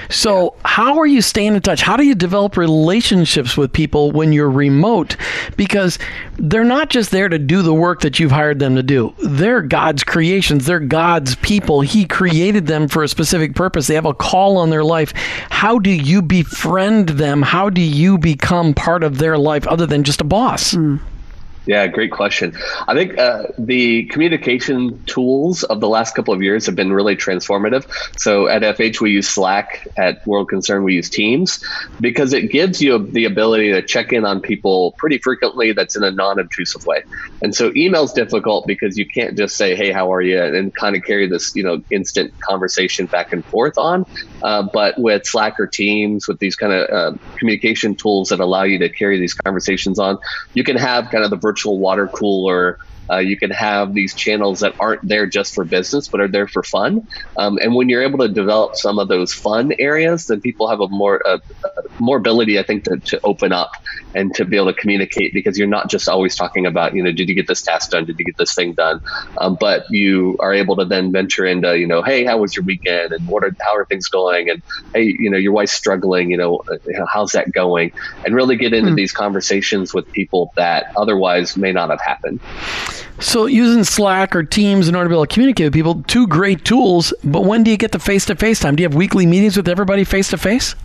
So 0.10 0.44
yeah. 0.44 0.62
how 0.66 1.00
are 1.00 1.08
you 1.08 1.22
staying 1.22 1.56
in 1.56 1.62
touch? 1.62 1.82
How 1.82 1.98
do 1.98 2.06
you 2.06 2.16
develop 2.16 2.58
relationships 2.58 3.58
with 3.58 3.72
people 3.72 4.12
when 4.12 4.34
you're 4.34 4.50
remote? 4.50 5.16
Because 5.56 5.98
they're 6.38 6.64
not 6.64 6.90
just 6.90 7.12
there 7.12 7.30
to 7.30 7.40
do 7.40 7.62
the 7.62 7.74
work 7.74 8.02
that 8.02 8.20
you've 8.20 8.32
hired 8.32 8.60
them 8.60 8.76
to 8.76 8.84
do. 8.84 9.14
They're 9.24 9.62
god's 9.62 10.04
creations. 10.04 10.66
They're 10.66 10.80
god's 10.80 11.36
people. 11.36 11.82
He 11.82 12.06
created 12.06 12.68
them 12.68 12.88
for 12.88 13.04
a 13.04 13.08
specific 13.08 13.56
purpose. 13.56 13.88
They 13.88 13.96
have 13.96 14.06
a 14.06 14.14
call 14.14 14.58
on 14.58 14.70
their 14.70 14.84
life. 14.84 15.14
How 15.50 15.80
do 15.80 15.90
you 15.90 16.22
befriend 16.22 17.10
them? 17.10 17.42
How 17.42 17.70
do 17.70 17.82
you 17.82 18.18
become 18.18 18.74
part 18.74 19.04
of 19.04 19.18
their 19.18 19.38
life 19.38 19.66
other 19.68 19.86
than 19.86 20.04
just 20.04 20.22
a 20.22 20.26
boss? 20.26 20.74
Mm. 20.74 21.00
Yeah, 21.68 21.86
great 21.88 22.12
question. 22.12 22.54
I 22.88 22.94
think 22.94 23.18
uh, 23.20 23.44
the 23.60 24.06
communication 24.06 25.04
tools 25.06 25.64
of 25.64 25.82
the 25.82 25.90
last 25.90 26.16
couple 26.16 26.34
of 26.34 26.42
years 26.42 26.66
have 26.66 26.76
been 26.76 26.94
really 26.94 27.18
transformative. 27.18 27.84
So 28.16 28.48
at 28.48 28.64
FH, 28.64 29.02
we 29.02 29.12
use 29.12 29.28
Slack. 29.28 29.86
At 29.98 30.20
World 30.26 30.48
Concern, 30.48 30.84
we 30.86 30.94
use 30.94 31.10
Teams 31.10 31.60
because 32.00 32.32
it 32.32 32.52
gives 32.52 32.82
you 32.82 33.10
the 33.12 33.26
ability 33.26 33.72
to 33.74 33.82
check 33.82 34.14
in 34.14 34.24
on 34.24 34.40
people 34.40 34.96
pretty 34.98 35.18
frequently 35.18 35.74
that's 35.74 35.98
in 35.98 36.04
a 36.04 36.12
non 36.12 36.40
obtrusive 36.40 36.82
way. 36.86 37.04
And 37.42 37.54
so 37.54 37.72
email's 37.76 38.14
difficult 38.14 38.66
because 38.66 38.98
you 38.98 39.06
can't 39.14 39.38
just 39.38 39.58
say, 39.58 39.76
hey, 39.76 39.92
how 39.92 40.12
are 40.14 40.22
you? 40.22 40.42
and 40.42 40.74
kind 40.76 40.96
of 40.96 41.04
carry 41.04 41.28
this, 41.28 41.52
you 41.54 41.64
know, 41.64 41.82
instant 41.92 42.32
conversation 42.48 43.08
back 43.08 43.28
and 43.32 43.46
forth 43.48 43.74
on. 43.78 44.06
Uh, 44.42 44.64
but 44.74 44.96
with 44.98 45.26
Slack 45.26 45.56
or 45.60 45.68
Teams, 45.68 46.28
with 46.28 46.40
these 46.40 46.56
kind 46.56 46.72
of 46.72 46.90
uh, 46.90 47.18
communication 47.40 47.96
tools 47.96 48.30
that 48.30 48.40
allow 48.40 48.64
you 48.64 48.80
to 48.80 48.90
carry 48.90 49.20
these 49.20 49.34
conversations 49.34 50.00
on, 50.00 50.18
you 50.54 50.64
can 50.64 50.78
have 50.78 51.10
kind 51.12 51.24
of 51.24 51.30
the 51.30 51.38
virtual 51.38 51.57
virtual 51.58 51.80
water 51.80 52.08
cooler. 52.08 52.78
Uh, 53.10 53.20
you 53.20 53.38
can 53.38 53.52
have 53.52 53.94
these 53.94 54.14
channels 54.14 54.60
that 54.60 54.74
aren't 54.82 55.00
there 55.08 55.26
just 55.26 55.54
for 55.54 55.64
business, 55.64 56.10
but 56.10 56.20
are 56.20 56.28
there 56.28 56.48
for 56.48 56.62
fun. 56.62 57.02
Um, 57.40 57.58
and 57.62 57.74
when 57.74 57.88
you're 57.88 58.04
able 58.04 58.20
to 58.20 58.28
develop 58.28 58.72
some 58.76 59.00
of 59.00 59.08
those 59.08 59.34
fun 59.34 59.72
areas, 59.80 60.26
then 60.26 60.42
people 60.42 60.68
have 60.68 60.82
a 60.82 60.90
more 60.90 61.22
more 62.00 62.18
ability, 62.18 62.60
I 62.60 62.64
think, 62.64 62.84
to, 62.84 63.00
to 63.06 63.20
open 63.24 63.54
up 63.54 63.72
and 64.18 64.34
to 64.34 64.46
be 64.46 64.56
able 64.56 64.74
to 64.74 64.74
communicate 64.74 65.32
because 65.32 65.60
you're 65.60 65.68
not 65.68 65.90
just 65.90 66.10
always 66.10 66.36
talking 66.36 66.66
about, 66.66 66.96
you 66.96 67.04
know, 67.04 67.12
did 67.12 67.30
you 67.30 67.36
get 67.36 67.48
this 67.48 67.62
task 67.62 67.92
done? 67.92 68.04
Did 68.04 68.18
you 68.18 68.26
get 68.26 68.36
this 68.38 68.56
thing 68.56 68.74
done? 68.74 69.00
Um, 69.38 69.56
but 69.60 69.90
you 69.92 70.36
are 70.40 70.54
able 70.54 70.76
to 70.78 70.86
then 70.86 71.12
venture 71.12 71.46
into, 71.46 71.78
you 71.78 71.86
know, 71.86 72.02
hey, 72.02 72.26
how 72.26 72.40
was 72.40 72.56
your 72.56 72.66
weekend? 72.66 73.14
And 73.14 73.28
what 73.28 73.44
are, 73.44 73.56
how 73.62 73.76
are 73.76 73.86
things 73.86 74.08
going? 74.08 74.50
And 74.50 74.64
hey, 74.94 75.16
you 75.20 75.30
know, 75.30 75.38
your 75.38 75.52
wife's 75.52 75.74
struggling, 75.74 76.32
you 76.32 76.38
know, 76.38 76.64
how's 77.14 77.34
that 77.34 77.52
going? 77.52 77.92
And 78.26 78.34
really 78.34 78.56
get 78.56 78.74
into 78.74 78.92
mm. 78.92 78.96
these 78.96 79.12
conversations 79.12 79.94
with 79.94 80.12
people 80.12 80.52
that 80.56 80.92
otherwise 80.98 81.56
may 81.56 81.72
not 81.72 81.92
have 81.92 82.02
happened. 82.02 82.40
So 83.20 83.46
using 83.46 83.84
Slack 83.84 84.36
or 84.36 84.44
Teams 84.44 84.88
in 84.88 84.96
order 84.96 85.06
to 85.06 85.10
be 85.10 85.16
able 85.16 85.28
to 85.28 85.34
communicate 85.34 85.68
with 85.68 85.74
people, 85.74 86.04
two 86.08 86.26
great 86.26 86.66
tools. 86.66 87.14
But 87.24 87.46
when 87.46 87.64
do 87.64 87.70
you 87.70 87.78
get 87.78 87.92
the 87.92 88.00
face 88.00 88.26
to 88.26 88.36
face 88.36 88.60
time? 88.60 88.76
Do 88.76 88.82
you 88.82 88.90
have 88.90 88.96
weekly 88.96 89.28
meetings 89.28 89.58
with 89.58 89.68
everybody 89.68 90.04
face 90.04 90.30
to 90.30 90.38
face? 90.38 90.76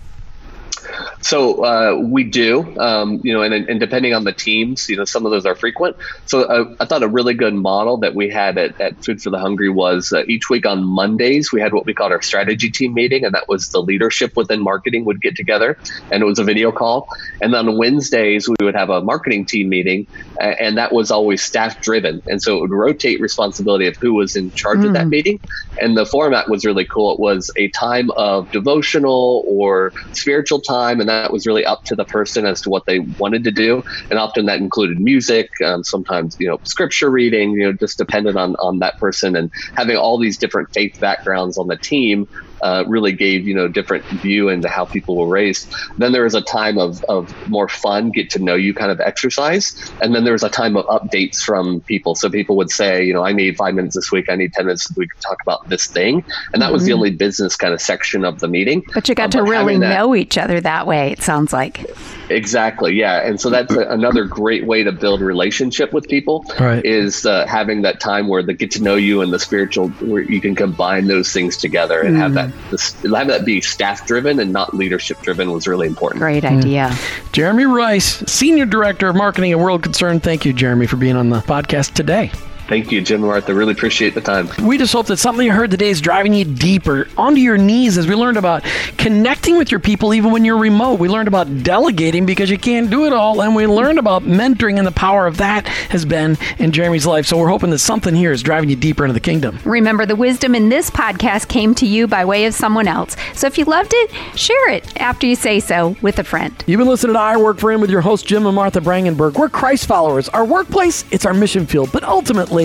So 1.20 1.64
uh, 1.64 1.98
we 2.02 2.24
do, 2.24 2.78
um, 2.78 3.20
you 3.22 3.32
know, 3.32 3.42
and, 3.42 3.54
and 3.54 3.80
depending 3.80 4.14
on 4.14 4.24
the 4.24 4.32
teams, 4.32 4.88
you 4.88 4.96
know, 4.96 5.04
some 5.04 5.24
of 5.24 5.32
those 5.32 5.46
are 5.46 5.54
frequent. 5.54 5.96
So 6.26 6.42
uh, 6.42 6.74
I 6.80 6.86
thought 6.86 7.02
a 7.02 7.08
really 7.08 7.34
good 7.34 7.54
model 7.54 7.98
that 7.98 8.14
we 8.14 8.28
had 8.28 8.58
at, 8.58 8.80
at 8.80 9.04
Food 9.04 9.22
for 9.22 9.30
the 9.30 9.38
Hungry 9.38 9.68
was 9.68 10.12
uh, 10.12 10.24
each 10.26 10.50
week 10.50 10.66
on 10.66 10.84
Mondays 10.84 11.52
we 11.52 11.60
had 11.60 11.72
what 11.72 11.86
we 11.86 11.94
called 11.94 12.12
our 12.12 12.22
strategy 12.22 12.70
team 12.70 12.94
meeting, 12.94 13.24
and 13.24 13.34
that 13.34 13.48
was 13.48 13.68
the 13.68 13.82
leadership 13.82 14.36
within 14.36 14.60
marketing 14.60 15.04
would 15.04 15.20
get 15.20 15.36
together, 15.36 15.78
and 16.10 16.22
it 16.22 16.26
was 16.26 16.38
a 16.38 16.44
video 16.44 16.72
call. 16.72 17.08
And 17.40 17.52
then 17.54 17.68
on 17.68 17.78
Wednesdays 17.78 18.48
we 18.48 18.56
would 18.62 18.74
have 18.74 18.90
a 18.90 19.00
marketing 19.00 19.46
team 19.46 19.68
meeting, 19.68 20.06
and 20.40 20.76
that 20.78 20.92
was 20.92 21.10
always 21.10 21.42
staff 21.42 21.80
driven, 21.80 22.22
and 22.26 22.42
so 22.42 22.56
it 22.56 22.60
would 22.60 22.70
rotate 22.70 23.20
responsibility 23.20 23.86
of 23.86 23.96
who 23.96 24.14
was 24.14 24.36
in 24.36 24.50
charge 24.52 24.80
mm. 24.80 24.86
of 24.86 24.92
that 24.94 25.04
hmm. 25.04 25.10
meeting. 25.10 25.40
And 25.80 25.96
the 25.96 26.06
format 26.06 26.48
was 26.48 26.64
really 26.64 26.84
cool. 26.84 27.14
It 27.14 27.20
was 27.20 27.50
a 27.56 27.68
time 27.68 28.10
of 28.12 28.50
devotional 28.50 29.44
or 29.46 29.92
spiritual 30.12 30.60
time, 30.60 30.81
and 30.90 31.08
that 31.08 31.32
was 31.32 31.46
really 31.46 31.64
up 31.64 31.82
to 31.86 31.94
the 31.94 32.04
person 32.04 32.46
as 32.46 32.60
to 32.62 32.70
what 32.70 32.84
they 32.86 33.00
wanted 33.18 33.44
to 33.44 33.50
do. 33.50 33.82
And 34.10 34.18
often 34.18 34.46
that 34.46 34.58
included 34.58 34.98
music, 35.00 35.48
um, 35.64 35.84
sometimes, 35.84 36.36
you 36.38 36.48
know, 36.48 36.58
scripture 36.64 37.10
reading, 37.10 37.52
you 37.52 37.64
know, 37.64 37.72
just 37.78 37.98
dependent 37.98 38.36
on, 38.36 38.54
on 38.56 38.78
that 38.80 38.94
person 39.00 39.36
and 39.36 39.50
having 39.76 39.96
all 39.96 40.18
these 40.18 40.38
different 40.38 40.68
faith 40.74 40.92
backgrounds 41.00 41.58
on 41.58 41.68
the 41.68 41.78
team 41.82 42.26
uh, 42.62 42.84
really 42.86 43.12
gave 43.12 43.46
you 43.46 43.54
know 43.54 43.68
different 43.68 44.04
view 44.04 44.48
into 44.48 44.68
how 44.68 44.84
people 44.84 45.16
were 45.16 45.26
raised. 45.26 45.68
Then 45.98 46.12
there 46.12 46.24
was 46.24 46.34
a 46.34 46.40
time 46.40 46.78
of 46.78 47.02
of 47.04 47.34
more 47.48 47.68
fun, 47.68 48.10
get 48.10 48.30
to 48.30 48.38
know 48.38 48.54
you 48.54 48.72
kind 48.72 48.90
of 48.90 49.00
exercise, 49.00 49.90
and 50.00 50.14
then 50.14 50.24
there 50.24 50.32
was 50.32 50.44
a 50.44 50.48
time 50.48 50.76
of 50.76 50.86
updates 50.86 51.42
from 51.42 51.80
people. 51.82 52.14
So 52.14 52.30
people 52.30 52.56
would 52.56 52.70
say, 52.70 53.04
you 53.04 53.12
know, 53.12 53.24
I 53.24 53.32
need 53.32 53.56
five 53.56 53.74
minutes 53.74 53.96
this 53.96 54.12
week, 54.12 54.30
I 54.30 54.36
need 54.36 54.52
ten 54.52 54.66
minutes 54.66 54.88
this 54.88 54.96
week 54.96 55.12
to 55.14 55.20
talk 55.20 55.42
about 55.42 55.68
this 55.68 55.86
thing, 55.86 56.24
and 56.52 56.62
that 56.62 56.72
was 56.72 56.82
mm-hmm. 56.82 56.86
the 56.86 56.92
only 56.94 57.10
business 57.10 57.56
kind 57.56 57.74
of 57.74 57.80
section 57.80 58.24
of 58.24 58.40
the 58.40 58.48
meeting. 58.48 58.84
But 58.94 59.08
you 59.08 59.14
got 59.14 59.34
um, 59.34 59.44
to 59.44 59.50
really 59.50 59.78
that, 59.78 59.94
know 59.94 60.14
each 60.14 60.38
other 60.38 60.60
that 60.60 60.86
way. 60.86 61.10
It 61.12 61.22
sounds 61.22 61.52
like. 61.52 61.84
Exactly. 62.30 62.94
Yeah, 62.94 63.26
and 63.26 63.40
so 63.40 63.50
that's 63.50 63.74
a, 63.74 63.80
another 63.88 64.24
great 64.24 64.64
way 64.66 64.84
to 64.84 64.92
build 64.92 65.20
relationship 65.20 65.92
with 65.92 66.08
people. 66.08 66.44
Right. 66.58 66.84
Is 66.84 67.26
uh, 67.26 67.46
having 67.46 67.82
that 67.82 68.00
time 68.00 68.28
where 68.28 68.42
they 68.42 68.54
get 68.54 68.70
to 68.72 68.82
know 68.82 68.94
you 68.94 69.20
and 69.20 69.32
the 69.32 69.38
spiritual, 69.38 69.88
where 69.88 70.22
you 70.22 70.40
can 70.40 70.54
combine 70.54 71.08
those 71.08 71.32
things 71.32 71.56
together 71.56 72.00
and 72.00 72.16
mm. 72.16 72.20
have 72.20 72.34
that 72.34 72.51
this, 72.70 72.92
have 73.02 73.28
that 73.28 73.44
be 73.44 73.60
staff 73.60 74.06
driven 74.06 74.40
and 74.40 74.52
not 74.52 74.74
leadership 74.74 75.20
driven 75.20 75.52
was 75.52 75.66
really 75.66 75.86
important. 75.86 76.20
Great 76.20 76.44
idea. 76.44 76.88
Mm. 76.90 77.32
Jeremy 77.32 77.66
Reis, 77.66 78.04
Senior 78.30 78.66
Director 78.66 79.08
of 79.08 79.16
Marketing 79.16 79.52
at 79.52 79.58
World 79.58 79.82
Concern. 79.82 80.20
Thank 80.20 80.44
you, 80.44 80.52
Jeremy, 80.52 80.86
for 80.86 80.96
being 80.96 81.16
on 81.16 81.28
the 81.28 81.40
podcast 81.40 81.94
today. 81.94 82.30
Thank 82.72 82.90
you, 82.90 83.02
Jim 83.02 83.20
and 83.20 83.28
Martha. 83.28 83.54
Really 83.54 83.72
appreciate 83.72 84.14
the 84.14 84.22
time. 84.22 84.48
We 84.62 84.78
just 84.78 84.94
hope 84.94 85.04
that 85.08 85.18
something 85.18 85.44
you 85.44 85.52
heard 85.52 85.70
today 85.70 85.90
is 85.90 86.00
driving 86.00 86.32
you 86.32 86.46
deeper 86.46 87.06
onto 87.18 87.38
your 87.38 87.58
knees 87.58 87.98
as 87.98 88.06
we 88.06 88.14
learned 88.14 88.38
about 88.38 88.64
connecting 88.96 89.58
with 89.58 89.70
your 89.70 89.78
people 89.78 90.14
even 90.14 90.30
when 90.30 90.42
you're 90.46 90.56
remote. 90.56 90.98
We 90.98 91.10
learned 91.10 91.28
about 91.28 91.64
delegating 91.64 92.24
because 92.24 92.48
you 92.48 92.56
can't 92.56 92.88
do 92.88 93.04
it 93.04 93.12
all, 93.12 93.42
and 93.42 93.54
we 93.54 93.66
learned 93.66 93.98
about 93.98 94.22
mentoring 94.22 94.78
and 94.78 94.86
the 94.86 94.92
power 94.92 95.26
of 95.26 95.36
that 95.36 95.68
has 95.68 96.06
been 96.06 96.38
in 96.56 96.72
Jeremy's 96.72 97.04
life. 97.04 97.26
So 97.26 97.36
we're 97.36 97.50
hoping 97.50 97.68
that 97.68 97.80
something 97.80 98.14
here 98.14 98.32
is 98.32 98.42
driving 98.42 98.70
you 98.70 98.76
deeper 98.76 99.04
into 99.04 99.12
the 99.12 99.20
kingdom. 99.20 99.58
Remember, 99.66 100.06
the 100.06 100.16
wisdom 100.16 100.54
in 100.54 100.70
this 100.70 100.88
podcast 100.88 101.48
came 101.48 101.74
to 101.74 101.84
you 101.84 102.06
by 102.06 102.24
way 102.24 102.46
of 102.46 102.54
someone 102.54 102.88
else. 102.88 103.16
So 103.34 103.46
if 103.46 103.58
you 103.58 103.66
loved 103.66 103.92
it, 103.94 104.10
share 104.34 104.70
it 104.70 104.98
after 104.98 105.26
you 105.26 105.36
say 105.36 105.60
so 105.60 105.94
with 106.00 106.18
a 106.18 106.24
friend. 106.24 106.54
You've 106.66 106.78
been 106.78 106.88
listening 106.88 107.16
to 107.16 107.20
I 107.20 107.36
Work 107.36 107.58
for 107.58 107.70
Him 107.70 107.82
with 107.82 107.90
your 107.90 108.00
host, 108.00 108.26
Jim 108.26 108.46
and 108.46 108.56
Martha 108.56 108.80
Brangenberg. 108.80 109.34
We're 109.34 109.50
Christ 109.50 109.84
followers. 109.84 110.30
Our 110.30 110.46
workplace, 110.46 111.04
it's 111.10 111.26
our 111.26 111.34
mission 111.34 111.66
field, 111.66 111.90
but 111.92 112.02
ultimately, 112.02 112.61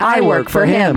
I 0.00 0.20
work 0.20 0.48
for 0.48 0.64
him. 0.66 0.96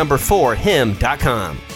number 0.00 0.16
4 0.16 0.54
him.com. 0.54 1.69